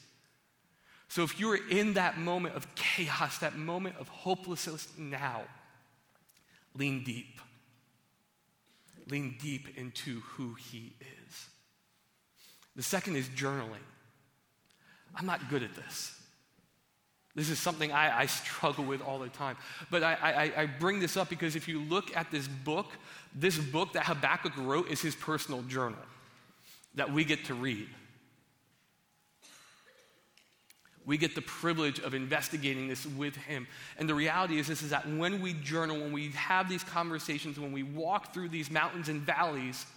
So 1.09 1.23
if 1.23 1.39
you're 1.39 1.67
in 1.69 1.95
that 1.95 2.17
moment 2.17 2.55
of 2.55 2.73
chaos, 2.75 3.39
that 3.39 3.57
moment 3.57 3.97
of 3.99 4.07
hopelessness 4.07 4.87
now, 4.97 5.41
lean 6.75 7.03
deep 7.03 7.39
lean 9.09 9.35
deep 9.39 9.77
into 9.77 10.21
who 10.21 10.53
He 10.53 10.93
is. 10.99 11.47
The 12.75 12.83
second 12.83 13.15
is 13.15 13.27
journaling. 13.29 13.83
I'm 15.15 15.25
not 15.25 15.49
good 15.49 15.63
at 15.63 15.75
this. 15.75 16.15
This 17.35 17.49
is 17.49 17.59
something 17.59 17.91
I, 17.91 18.21
I 18.21 18.25
struggle 18.25 18.83
with 18.83 19.01
all 19.01 19.19
the 19.19 19.29
time. 19.29 19.55
But 19.91 20.03
I, 20.03 20.13
I, 20.21 20.61
I 20.61 20.65
bring 20.65 20.99
this 20.99 21.15
up 21.15 21.29
because 21.29 21.55
if 21.55 21.67
you 21.67 21.81
look 21.81 22.15
at 22.15 22.31
this 22.31 22.47
book, 22.47 22.87
this 23.33 23.57
book 23.57 23.93
that 23.93 24.05
Habakkuk 24.05 24.53
wrote 24.57 24.89
is 24.89 25.01
his 25.01 25.15
personal 25.15 25.61
journal 25.63 25.99
that 26.95 27.11
we 27.11 27.23
get 27.23 27.45
to 27.45 27.53
read 27.53 27.87
we 31.09 31.17
get 31.17 31.33
the 31.33 31.41
privilege 31.41 31.97
of 31.97 32.13
investigating 32.13 32.87
this 32.87 33.03
with 33.03 33.35
him. 33.35 33.65
And 33.97 34.07
the 34.07 34.13
reality 34.13 34.59
is 34.59 34.67
this 34.67 34.83
is 34.83 34.91
that 34.91 35.09
when 35.09 35.41
we 35.41 35.53
journal, 35.53 35.99
when 35.99 36.11
we 36.11 36.29
have 36.33 36.69
these 36.69 36.83
conversations, 36.83 37.59
when 37.59 37.71
we 37.71 37.81
walk 37.81 38.31
through 38.31 38.49
these 38.49 38.69
mountains 38.69 39.09
and 39.09 39.19
valleys, 39.21 39.87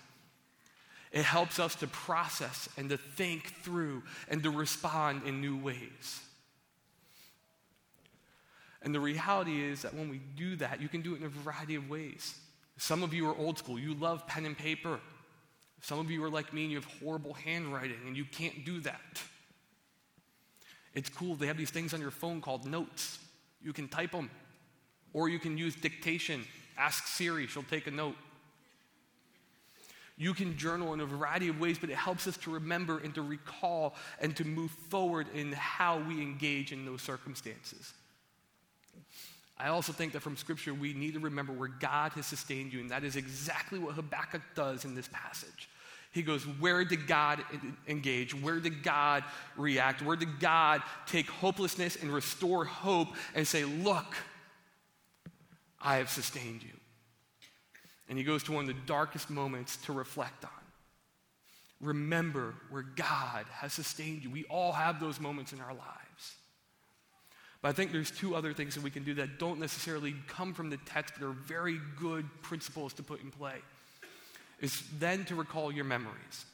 it 1.10 1.22
helps 1.22 1.58
us 1.58 1.74
to 1.74 1.86
process 1.86 2.66
and 2.78 2.88
to 2.88 2.96
think 2.96 3.52
through 3.62 4.02
and 4.30 4.42
to 4.42 4.50
respond 4.50 5.26
in 5.26 5.42
new 5.42 5.54
ways. 5.54 6.22
And 8.84 8.94
the 8.94 9.00
reality 9.00 9.62
is 9.62 9.82
that 9.82 9.94
when 9.94 10.08
we 10.08 10.20
do 10.36 10.56
that, 10.56 10.80
you 10.80 10.88
can 10.88 11.02
do 11.02 11.14
it 11.14 11.20
in 11.20 11.26
a 11.26 11.28
variety 11.28 11.76
of 11.76 11.88
ways. 11.88 12.34
Some 12.78 13.02
of 13.02 13.14
you 13.14 13.28
are 13.28 13.36
old 13.36 13.58
school, 13.58 13.78
you 13.78 13.94
love 13.94 14.26
pen 14.26 14.44
and 14.44 14.58
paper. 14.58 14.98
Some 15.80 15.98
of 15.98 16.10
you 16.10 16.22
are 16.24 16.30
like 16.30 16.52
me 16.52 16.62
and 16.62 16.70
you 16.70 16.78
have 16.78 16.88
horrible 17.00 17.34
handwriting 17.34 17.98
and 18.06 18.16
you 18.16 18.24
can't 18.24 18.64
do 18.64 18.80
that. 18.80 19.20
It's 20.94 21.08
cool. 21.08 21.34
They 21.34 21.46
have 21.46 21.56
these 21.56 21.70
things 21.70 21.94
on 21.94 22.00
your 22.00 22.10
phone 22.10 22.40
called 22.40 22.66
notes. 22.66 23.18
You 23.62 23.72
can 23.72 23.88
type 23.88 24.12
them, 24.12 24.30
or 25.12 25.28
you 25.28 25.38
can 25.38 25.56
use 25.56 25.74
dictation. 25.74 26.44
Ask 26.76 27.06
Siri, 27.06 27.46
she'll 27.46 27.62
take 27.62 27.86
a 27.86 27.90
note. 27.90 28.16
You 30.18 30.34
can 30.34 30.56
journal 30.56 30.92
in 30.92 31.00
a 31.00 31.06
variety 31.06 31.48
of 31.48 31.58
ways, 31.58 31.78
but 31.78 31.90
it 31.90 31.96
helps 31.96 32.26
us 32.26 32.36
to 32.38 32.52
remember 32.52 32.98
and 32.98 33.14
to 33.14 33.22
recall 33.22 33.94
and 34.20 34.36
to 34.36 34.44
move 34.44 34.70
forward 34.70 35.26
in 35.34 35.52
how 35.52 35.98
we 36.00 36.20
engage 36.20 36.72
in 36.72 36.84
those 36.84 37.02
circumstances. 37.02 37.94
I 39.58 39.68
also 39.68 39.92
think 39.92 40.12
that 40.12 40.20
from 40.20 40.36
Scripture, 40.36 40.74
we 40.74 40.92
need 40.92 41.14
to 41.14 41.20
remember 41.20 41.52
where 41.52 41.68
God 41.68 42.12
has 42.12 42.26
sustained 42.26 42.72
you, 42.72 42.80
and 42.80 42.90
that 42.90 43.04
is 43.04 43.16
exactly 43.16 43.78
what 43.78 43.94
Habakkuk 43.94 44.42
does 44.54 44.84
in 44.84 44.94
this 44.94 45.08
passage. 45.08 45.68
He 46.12 46.22
goes, 46.22 46.42
Where 46.42 46.84
did 46.84 47.06
God 47.06 47.42
engage? 47.88 48.34
Where 48.34 48.60
did 48.60 48.82
God 48.82 49.24
react? 49.56 50.02
Where 50.02 50.16
did 50.16 50.40
God 50.40 50.82
take 51.06 51.28
hopelessness 51.28 51.96
and 51.96 52.12
restore 52.12 52.64
hope 52.64 53.08
and 53.34 53.46
say, 53.46 53.64
Look, 53.64 54.14
I 55.80 55.96
have 55.96 56.10
sustained 56.10 56.62
you? 56.62 56.76
And 58.08 58.18
he 58.18 58.24
goes 58.24 58.42
to 58.44 58.52
one 58.52 58.68
of 58.68 58.74
the 58.74 58.82
darkest 58.86 59.30
moments 59.30 59.76
to 59.86 59.92
reflect 59.92 60.44
on. 60.44 60.50
Remember 61.80 62.54
where 62.68 62.82
God 62.82 63.46
has 63.50 63.72
sustained 63.72 64.22
you. 64.22 64.30
We 64.30 64.44
all 64.44 64.72
have 64.72 65.00
those 65.00 65.18
moments 65.18 65.52
in 65.52 65.60
our 65.60 65.72
lives. 65.72 66.01
But 67.62 67.68
I 67.68 67.72
think 67.72 67.92
there's 67.92 68.10
two 68.10 68.34
other 68.34 68.52
things 68.52 68.74
that 68.74 68.82
we 68.82 68.90
can 68.90 69.04
do 69.04 69.14
that 69.14 69.38
don't 69.38 69.60
necessarily 69.60 70.14
come 70.26 70.52
from 70.52 70.68
the 70.68 70.78
text, 70.78 71.14
but 71.18 71.24
are 71.24 71.30
very 71.30 71.78
good 71.98 72.26
principles 72.42 72.92
to 72.94 73.02
put 73.02 73.22
in 73.22 73.30
play 73.30 73.54
is 74.60 74.82
then 74.98 75.24
to 75.26 75.34
recall 75.34 75.72
your 75.72 75.84
memories. 75.84 76.44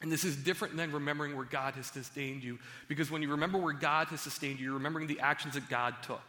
And 0.00 0.10
this 0.10 0.24
is 0.24 0.36
different 0.36 0.76
than 0.76 0.92
remembering 0.92 1.36
where 1.36 1.44
God 1.44 1.74
has 1.74 1.86
sustained 1.86 2.44
you, 2.44 2.58
because 2.88 3.10
when 3.10 3.22
you 3.22 3.30
remember 3.30 3.58
where 3.58 3.74
God 3.74 4.08
has 4.08 4.20
sustained 4.20 4.58
you, 4.58 4.66
you're 4.66 4.74
remembering 4.74 5.06
the 5.06 5.20
actions 5.20 5.54
that 5.54 5.68
God 5.68 5.94
took. 6.02 6.22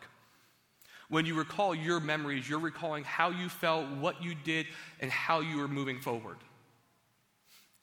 When 1.08 1.26
you 1.26 1.36
recall 1.36 1.74
your 1.74 2.00
memories, 2.00 2.48
you're 2.48 2.60
recalling 2.60 3.04
how 3.04 3.30
you 3.30 3.50
felt, 3.50 3.88
what 3.98 4.24
you 4.24 4.36
did, 4.36 4.68
and 5.00 5.12
how 5.12 5.40
you 5.40 5.58
were 5.58 5.68
moving 5.68 6.00
forward. 6.00 6.38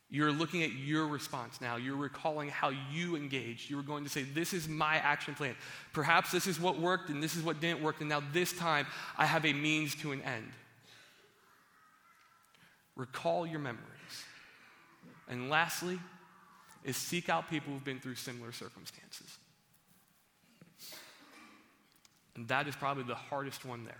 You're 0.08 0.30
looking 0.30 0.62
at 0.62 0.72
your 0.72 1.06
response 1.08 1.60
now. 1.60 1.76
You're 1.76 1.96
recalling 1.96 2.48
how 2.48 2.70
you 2.92 3.16
engaged. 3.16 3.68
You 3.68 3.76
were 3.76 3.82
going 3.82 4.04
to 4.04 4.10
say, 4.10 4.22
This 4.22 4.52
is 4.52 4.68
my 4.68 4.96
action 4.96 5.34
plan. 5.34 5.56
Perhaps 5.92 6.30
this 6.30 6.46
is 6.46 6.60
what 6.60 6.78
worked 6.78 7.10
and 7.10 7.22
this 7.22 7.34
is 7.34 7.42
what 7.42 7.60
didn't 7.60 7.82
work, 7.82 8.00
and 8.00 8.08
now 8.08 8.22
this 8.32 8.52
time 8.52 8.86
I 9.18 9.26
have 9.26 9.44
a 9.44 9.52
means 9.52 9.94
to 9.96 10.12
an 10.12 10.22
end. 10.22 10.52
Recall 12.94 13.46
your 13.46 13.58
memories. 13.58 13.82
And 15.28 15.50
lastly, 15.50 15.98
is 16.84 16.96
seek 16.96 17.28
out 17.28 17.50
people 17.50 17.72
who've 17.72 17.84
been 17.84 17.98
through 17.98 18.14
similar 18.14 18.52
circumstances. 18.52 19.38
And 22.36 22.46
that 22.48 22.68
is 22.68 22.76
probably 22.76 23.02
the 23.02 23.16
hardest 23.16 23.64
one 23.64 23.84
there. 23.84 23.94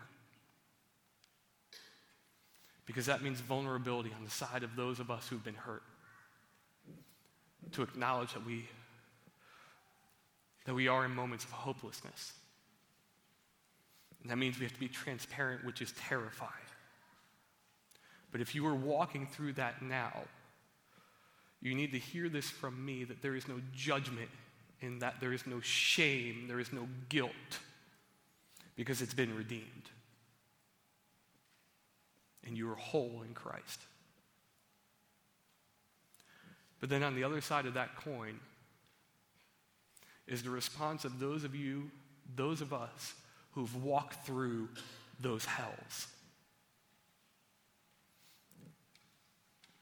Because 2.86 3.06
that 3.06 3.22
means 3.22 3.40
vulnerability 3.40 4.12
on 4.16 4.24
the 4.24 4.30
side 4.30 4.62
of 4.62 4.76
those 4.76 5.00
of 5.00 5.10
us 5.10 5.26
who've 5.26 5.42
been 5.42 5.54
hurt. 5.54 5.82
To 7.72 7.82
acknowledge 7.82 8.32
that 8.32 8.46
we 8.46 8.68
that 10.66 10.74
we 10.74 10.88
are 10.88 11.04
in 11.04 11.14
moments 11.14 11.44
of 11.44 11.50
hopelessness. 11.50 12.32
And 14.22 14.30
that 14.30 14.36
means 14.36 14.58
we 14.58 14.64
have 14.64 14.74
to 14.74 14.80
be 14.80 14.88
transparent, 14.88 15.64
which 15.64 15.80
is 15.80 15.92
terrifying. 15.92 16.50
But 18.32 18.40
if 18.40 18.54
you 18.54 18.66
are 18.66 18.74
walking 18.74 19.28
through 19.28 19.54
that 19.54 19.82
now, 19.82 20.12
you 21.60 21.74
need 21.74 21.92
to 21.92 21.98
hear 21.98 22.28
this 22.28 22.50
from 22.50 22.84
me 22.84 23.04
that 23.04 23.22
there 23.22 23.36
is 23.36 23.46
no 23.48 23.60
judgment 23.72 24.30
in 24.80 24.98
that 24.98 25.20
there 25.20 25.32
is 25.32 25.46
no 25.46 25.60
shame, 25.60 26.46
there 26.48 26.60
is 26.60 26.72
no 26.72 26.86
guilt, 27.08 27.30
because 28.74 29.00
it's 29.00 29.14
been 29.14 29.34
redeemed. 29.36 29.90
And 32.46 32.56
you 32.56 32.70
are 32.70 32.76
whole 32.76 33.22
in 33.26 33.34
Christ. 33.34 33.80
But 36.80 36.88
then 36.88 37.02
on 37.02 37.14
the 37.14 37.24
other 37.24 37.40
side 37.40 37.66
of 37.66 37.74
that 37.74 37.96
coin 37.96 38.38
is 40.26 40.42
the 40.42 40.50
response 40.50 41.04
of 41.04 41.18
those 41.18 41.44
of 41.44 41.54
you, 41.54 41.90
those 42.34 42.60
of 42.60 42.72
us 42.72 43.14
who've 43.52 43.84
walked 43.84 44.26
through 44.26 44.68
those 45.20 45.44
hells. 45.44 46.08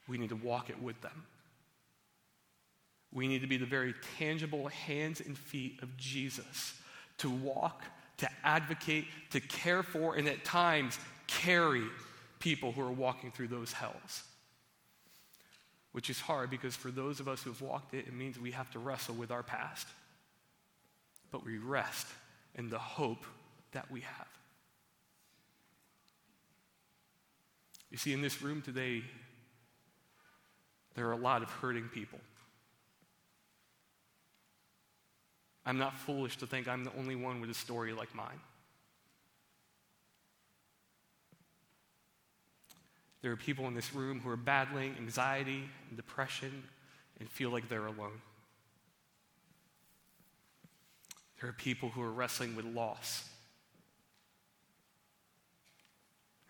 we 0.08 0.18
need 0.18 0.28
to 0.28 0.36
walk 0.36 0.70
it 0.70 0.80
with 0.82 1.00
them. 1.00 1.24
We 3.12 3.28
need 3.28 3.42
to 3.42 3.46
be 3.46 3.56
the 3.56 3.66
very 3.66 3.94
tangible 4.18 4.68
hands 4.68 5.20
and 5.20 5.38
feet 5.38 5.80
of 5.82 5.96
Jesus 5.96 6.74
to 7.18 7.30
walk, 7.30 7.82
to 8.18 8.28
advocate, 8.42 9.06
to 9.30 9.40
care 9.40 9.82
for, 9.82 10.16
and 10.16 10.28
at 10.28 10.44
times 10.44 10.98
carry 11.26 11.84
people 12.40 12.72
who 12.72 12.82
are 12.82 12.92
walking 12.92 13.30
through 13.30 13.48
those 13.48 13.72
hells. 13.72 14.24
Which 15.94 16.10
is 16.10 16.20
hard 16.20 16.50
because 16.50 16.74
for 16.74 16.90
those 16.90 17.20
of 17.20 17.28
us 17.28 17.44
who 17.44 17.50
have 17.50 17.62
walked 17.62 17.94
it, 17.94 18.08
it 18.08 18.12
means 18.12 18.36
we 18.36 18.50
have 18.50 18.68
to 18.72 18.80
wrestle 18.80 19.14
with 19.14 19.30
our 19.30 19.44
past. 19.44 19.86
But 21.30 21.46
we 21.46 21.58
rest 21.58 22.08
in 22.56 22.68
the 22.68 22.80
hope 22.80 23.24
that 23.70 23.88
we 23.92 24.00
have. 24.00 24.26
You 27.92 27.96
see, 27.96 28.12
in 28.12 28.22
this 28.22 28.42
room 28.42 28.60
today, 28.60 29.04
there 30.96 31.06
are 31.06 31.12
a 31.12 31.16
lot 31.16 31.44
of 31.44 31.50
hurting 31.50 31.88
people. 31.94 32.18
I'm 35.64 35.78
not 35.78 35.96
foolish 35.96 36.38
to 36.38 36.46
think 36.48 36.66
I'm 36.66 36.82
the 36.82 36.92
only 36.98 37.14
one 37.14 37.40
with 37.40 37.50
a 37.50 37.54
story 37.54 37.92
like 37.92 38.12
mine. 38.16 38.40
There 43.24 43.32
are 43.32 43.36
people 43.36 43.66
in 43.68 43.74
this 43.74 43.94
room 43.94 44.20
who 44.20 44.28
are 44.28 44.36
battling 44.36 44.96
anxiety 44.98 45.64
and 45.88 45.96
depression 45.96 46.62
and 47.18 47.26
feel 47.26 47.48
like 47.48 47.70
they're 47.70 47.86
alone. 47.86 48.20
There 51.40 51.48
are 51.48 51.54
people 51.54 51.88
who 51.88 52.02
are 52.02 52.12
wrestling 52.12 52.54
with 52.54 52.66
loss. 52.66 53.26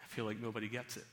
I 0.02 0.06
feel 0.08 0.24
like 0.24 0.40
nobody 0.42 0.66
gets 0.66 0.96
it 0.96 1.04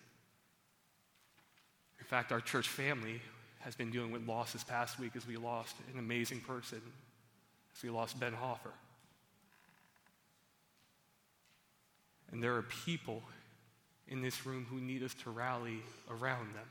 In 2.00 2.08
fact, 2.08 2.32
our 2.32 2.42
church 2.42 2.68
family 2.68 3.22
has 3.60 3.76
been 3.76 3.92
dealing 3.92 4.12
with 4.12 4.28
loss 4.28 4.54
this 4.54 4.64
past 4.64 4.98
week 4.98 5.12
as 5.16 5.28
we 5.28 5.38
lost 5.38 5.76
an 5.94 6.00
amazing 6.00 6.40
person, 6.40 6.82
as 7.78 7.84
we 7.84 7.92
lost 7.92 8.20
Ben 8.20 8.34
Hoffer. 8.34 8.74
And 12.32 12.42
there 12.42 12.56
are 12.56 12.64
people 12.64 13.22
in 14.12 14.22
this 14.22 14.46
room 14.46 14.68
who 14.70 14.80
need 14.80 15.02
us 15.02 15.14
to 15.24 15.30
rally 15.32 15.80
around 16.10 16.54
them. 16.54 16.70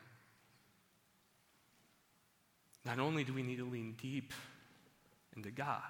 Not 2.85 2.99
only 2.99 3.25
do 3.25 3.33
we 3.33 3.43
need 3.43 3.57
to 3.57 3.69
lean 3.69 3.97
deep 4.01 4.33
into 5.35 5.51
God, 5.51 5.81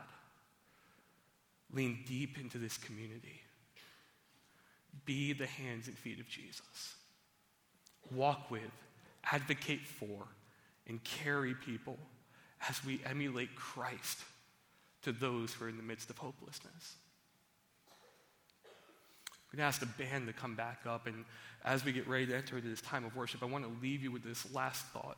lean 1.73 1.99
deep 2.07 2.39
into 2.39 2.59
this 2.59 2.79
community. 2.79 3.43
Be 5.05 5.33
the 5.33 5.47
hands 5.47 5.89
and 5.89 5.99
feet 5.99 6.21
of 6.21 6.29
Jesus. 6.29 6.95
Walk 8.15 8.51
with, 8.51 8.63
advocate 9.31 9.87
for, 9.87 10.27
and 10.87 11.03
carry 11.03 11.55
people 11.55 11.99
as 12.69 12.85
we 12.85 13.01
emulate 13.05 13.55
Christ 13.57 14.19
to 15.03 15.13
those 15.13 15.53
who 15.53 15.65
are 15.65 15.69
in 15.69 15.77
the 15.77 15.83
midst 15.83 16.11
of 16.11 16.19
hopelessness. 16.19 16.97
I'm 19.53 19.57
going 19.57 19.65
to 19.65 19.69
ask 19.69 19.81
the 19.81 19.87
band 19.87 20.29
to 20.29 20.33
come 20.33 20.55
back 20.55 20.81
up, 20.87 21.07
and 21.07 21.25
as 21.65 21.85
we 21.85 21.93
get 21.93 22.07
ready 22.07 22.27
to 22.27 22.37
enter 22.37 22.57
into 22.57 22.69
this 22.69 22.81
time 22.81 23.05
of 23.05 23.17
worship, 23.17 23.43
I 23.43 23.47
want 23.47 23.65
to 23.65 23.83
leave 23.83 24.03
you 24.03 24.13
with 24.13 24.23
this 24.23 24.53
last 24.55 24.87
thought. 24.87 25.17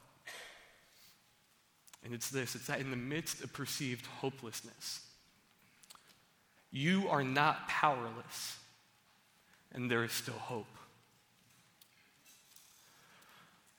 And 2.04 2.14
it's 2.14 2.30
this 2.30 2.54
it's 2.54 2.66
that 2.66 2.80
in 2.80 2.90
the 2.90 2.96
midst 2.96 3.44
of 3.44 3.52
perceived 3.52 4.06
hopelessness, 4.06 5.00
you 6.70 7.08
are 7.08 7.22
not 7.22 7.68
powerless, 7.68 8.56
and 9.72 9.90
there 9.90 10.02
is 10.02 10.12
still 10.12 10.34
hope. 10.34 10.66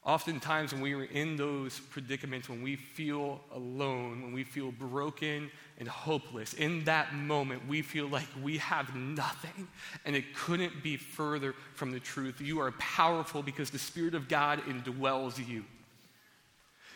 Oftentimes, 0.06 0.74
when 0.74 0.82
we 0.82 0.94
are 0.94 1.06
in 1.06 1.38
those 1.38 1.80
predicaments, 1.80 2.50
when 2.50 2.62
we 2.62 2.76
feel 2.76 3.40
alone, 3.54 4.22
when 4.22 4.34
we 4.34 4.44
feel 4.44 4.70
broken 4.70 5.50
and 5.80 5.88
hopeless, 5.88 6.54
in 6.54 6.84
that 6.84 7.16
moment, 7.16 7.66
we 7.70 7.82
feel 7.82 8.08
like 8.08 8.28
we 8.44 8.58
have 8.58 8.94
nothing, 8.96 9.68
and 10.04 10.14
it 10.14 10.36
couldn't 10.36 10.84
be 10.84 10.98
further 10.98 11.56
from 11.76 11.92
the 11.92 12.02
truth. 12.02 12.42
You 12.42 12.60
are 12.60 12.74
powerful 12.74 13.42
because 13.42 13.70
the 13.70 13.80
Spirit 13.80 14.14
of 14.14 14.28
God 14.28 14.60
indwells 14.64 15.38
you. 15.48 15.64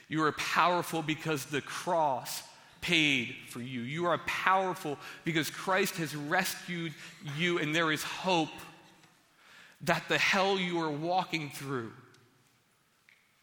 You 0.10 0.24
are 0.24 0.34
powerful 0.34 1.02
because 1.02 1.46
the 1.46 1.62
cross 1.62 2.44
paid 2.82 3.36
for 3.50 3.62
you. 3.62 3.82
You 3.82 4.06
are 4.08 4.18
powerful 4.20 4.98
because 5.24 5.50
Christ 5.50 5.96
has 5.96 6.14
rescued 6.14 6.94
you, 7.38 7.60
and 7.60 7.74
there 7.74 7.94
is 7.94 8.04
hope 8.04 8.50
that 9.82 10.04
the 10.10 10.18
hell 10.18 10.60
you 10.60 10.82
are 10.82 10.92
walking 10.92 11.50
through 11.52 11.94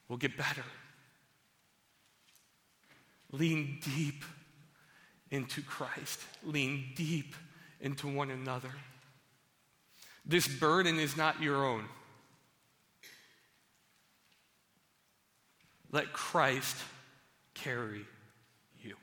will 0.09 0.17
get 0.17 0.37
better. 0.37 0.65
Lean 3.33 3.79
deep 3.83 4.25
into 5.31 5.61
Christ, 5.63 6.21
lean 6.45 6.93
deep 6.95 7.35
into 7.81 8.07
one 8.07 8.31
another. 8.31 8.71
This 10.25 10.47
burden 10.47 10.99
is 10.99 11.17
not 11.17 11.43
your 11.43 11.65
own. 11.65 11.85
Let 15.91 16.13
Christ 16.13 16.77
carry 17.55 18.05
you. 18.83 18.97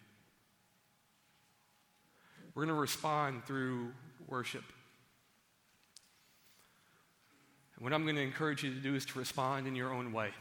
We're 2.53 2.65
going 2.65 2.75
to 2.75 2.81
respond 2.81 3.45
through 3.45 3.91
worship. 4.27 4.63
And 7.75 7.83
what 7.83 7.93
I'm 7.93 8.03
going 8.03 8.15
to 8.15 8.21
encourage 8.21 8.63
you 8.63 8.73
to 8.73 8.79
do 8.79 8.95
is 8.95 9.05
to 9.05 9.19
respond 9.19 9.67
in 9.67 9.75
your 9.75 9.93
own 9.93 10.11
way. 10.11 10.31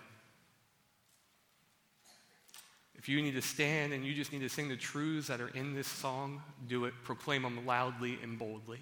If 3.01 3.09
you 3.09 3.23
need 3.23 3.33
to 3.33 3.41
stand 3.41 3.95
and 3.95 4.05
you 4.05 4.13
just 4.13 4.31
need 4.31 4.43
to 4.43 4.51
sing 4.51 4.69
the 4.69 4.77
truths 4.77 5.29
that 5.29 5.41
are 5.41 5.49
in 5.49 5.75
this 5.75 5.89
song, 5.89 6.43
do 6.69 6.85
it. 6.85 6.93
Proclaim 7.03 7.41
them 7.41 7.65
loudly 7.65 8.19
and 8.23 8.39
boldly. 8.39 8.81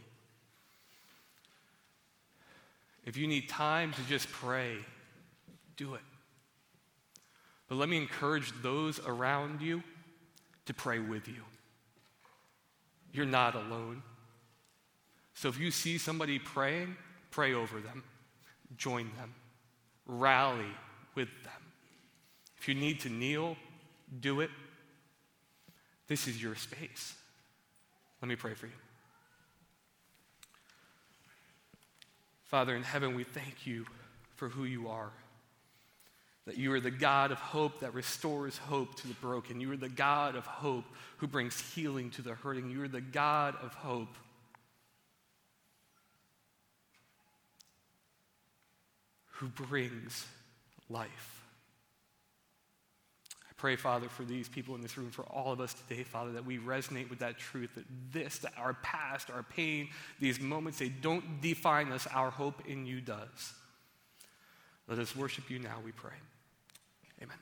If 3.06 3.16
you 3.16 3.28
need 3.28 3.48
time 3.48 3.92
to 3.92 4.02
just 4.08 4.28
pray, 4.32 4.74
do 5.76 5.94
it. 5.94 6.00
But 7.68 7.76
let 7.76 7.88
me 7.88 7.96
encourage 7.96 8.52
those 8.60 8.98
around 9.06 9.62
you 9.62 9.84
to 10.66 10.74
pray 10.74 10.98
with 10.98 11.28
you. 11.28 11.44
You're 13.12 13.24
not 13.24 13.54
alone. 13.54 14.02
So 15.34 15.48
if 15.48 15.60
you 15.60 15.70
see 15.70 15.96
somebody 15.96 16.40
praying, 16.40 16.96
pray 17.30 17.54
over 17.54 17.78
them, 17.78 18.02
join 18.76 19.12
them, 19.16 19.32
rally 20.06 20.74
with 21.14 21.28
them. 21.44 21.52
If 22.58 22.66
you 22.66 22.74
need 22.74 22.98
to 23.00 23.08
kneel, 23.08 23.56
do 24.20 24.40
it. 24.40 24.50
This 26.06 26.26
is 26.26 26.42
your 26.42 26.54
space. 26.54 27.14
Let 28.22 28.28
me 28.28 28.36
pray 28.36 28.54
for 28.54 28.66
you. 28.66 28.72
Father 32.44 32.74
in 32.74 32.82
heaven, 32.82 33.14
we 33.14 33.24
thank 33.24 33.66
you 33.66 33.84
for 34.36 34.48
who 34.48 34.64
you 34.64 34.88
are. 34.88 35.10
That 36.46 36.56
you 36.56 36.72
are 36.72 36.80
the 36.80 36.90
God 36.90 37.30
of 37.30 37.38
hope 37.38 37.80
that 37.80 37.92
restores 37.92 38.56
hope 38.56 38.94
to 38.96 39.08
the 39.08 39.14
broken. 39.14 39.60
You 39.60 39.70
are 39.72 39.76
the 39.76 39.90
God 39.90 40.34
of 40.34 40.46
hope 40.46 40.86
who 41.18 41.26
brings 41.26 41.60
healing 41.74 42.10
to 42.12 42.22
the 42.22 42.34
hurting. 42.34 42.70
You 42.70 42.82
are 42.82 42.88
the 42.88 43.02
God 43.02 43.54
of 43.62 43.74
hope. 43.74 44.16
Who 49.32 49.48
brings 49.48 50.26
life 50.88 51.37
pray, 53.58 53.76
Father, 53.76 54.08
for 54.08 54.22
these 54.22 54.48
people 54.48 54.74
in 54.76 54.80
this 54.80 54.96
room, 54.96 55.10
for 55.10 55.22
all 55.24 55.52
of 55.52 55.60
us 55.60 55.74
today, 55.74 56.04
Father, 56.04 56.32
that 56.32 56.46
we 56.46 56.58
resonate 56.58 57.10
with 57.10 57.18
that 57.18 57.38
truth, 57.38 57.74
that 57.74 57.84
this, 58.12 58.38
that 58.38 58.52
our 58.56 58.74
past, 58.74 59.30
our 59.30 59.42
pain, 59.42 59.88
these 60.20 60.40
moments, 60.40 60.78
they 60.78 60.88
don't 60.88 61.40
define 61.42 61.92
us. 61.92 62.06
Our 62.06 62.30
hope 62.30 62.62
in 62.66 62.86
you 62.86 63.00
does. 63.00 63.52
Let 64.86 64.98
us 64.98 65.14
worship 65.14 65.50
you 65.50 65.58
now, 65.58 65.76
we 65.84 65.92
pray. 65.92 66.14
Amen. 67.20 67.36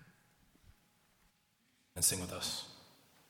And 1.95 2.05
sing 2.05 2.21
with 2.21 2.33
us. 2.33 2.65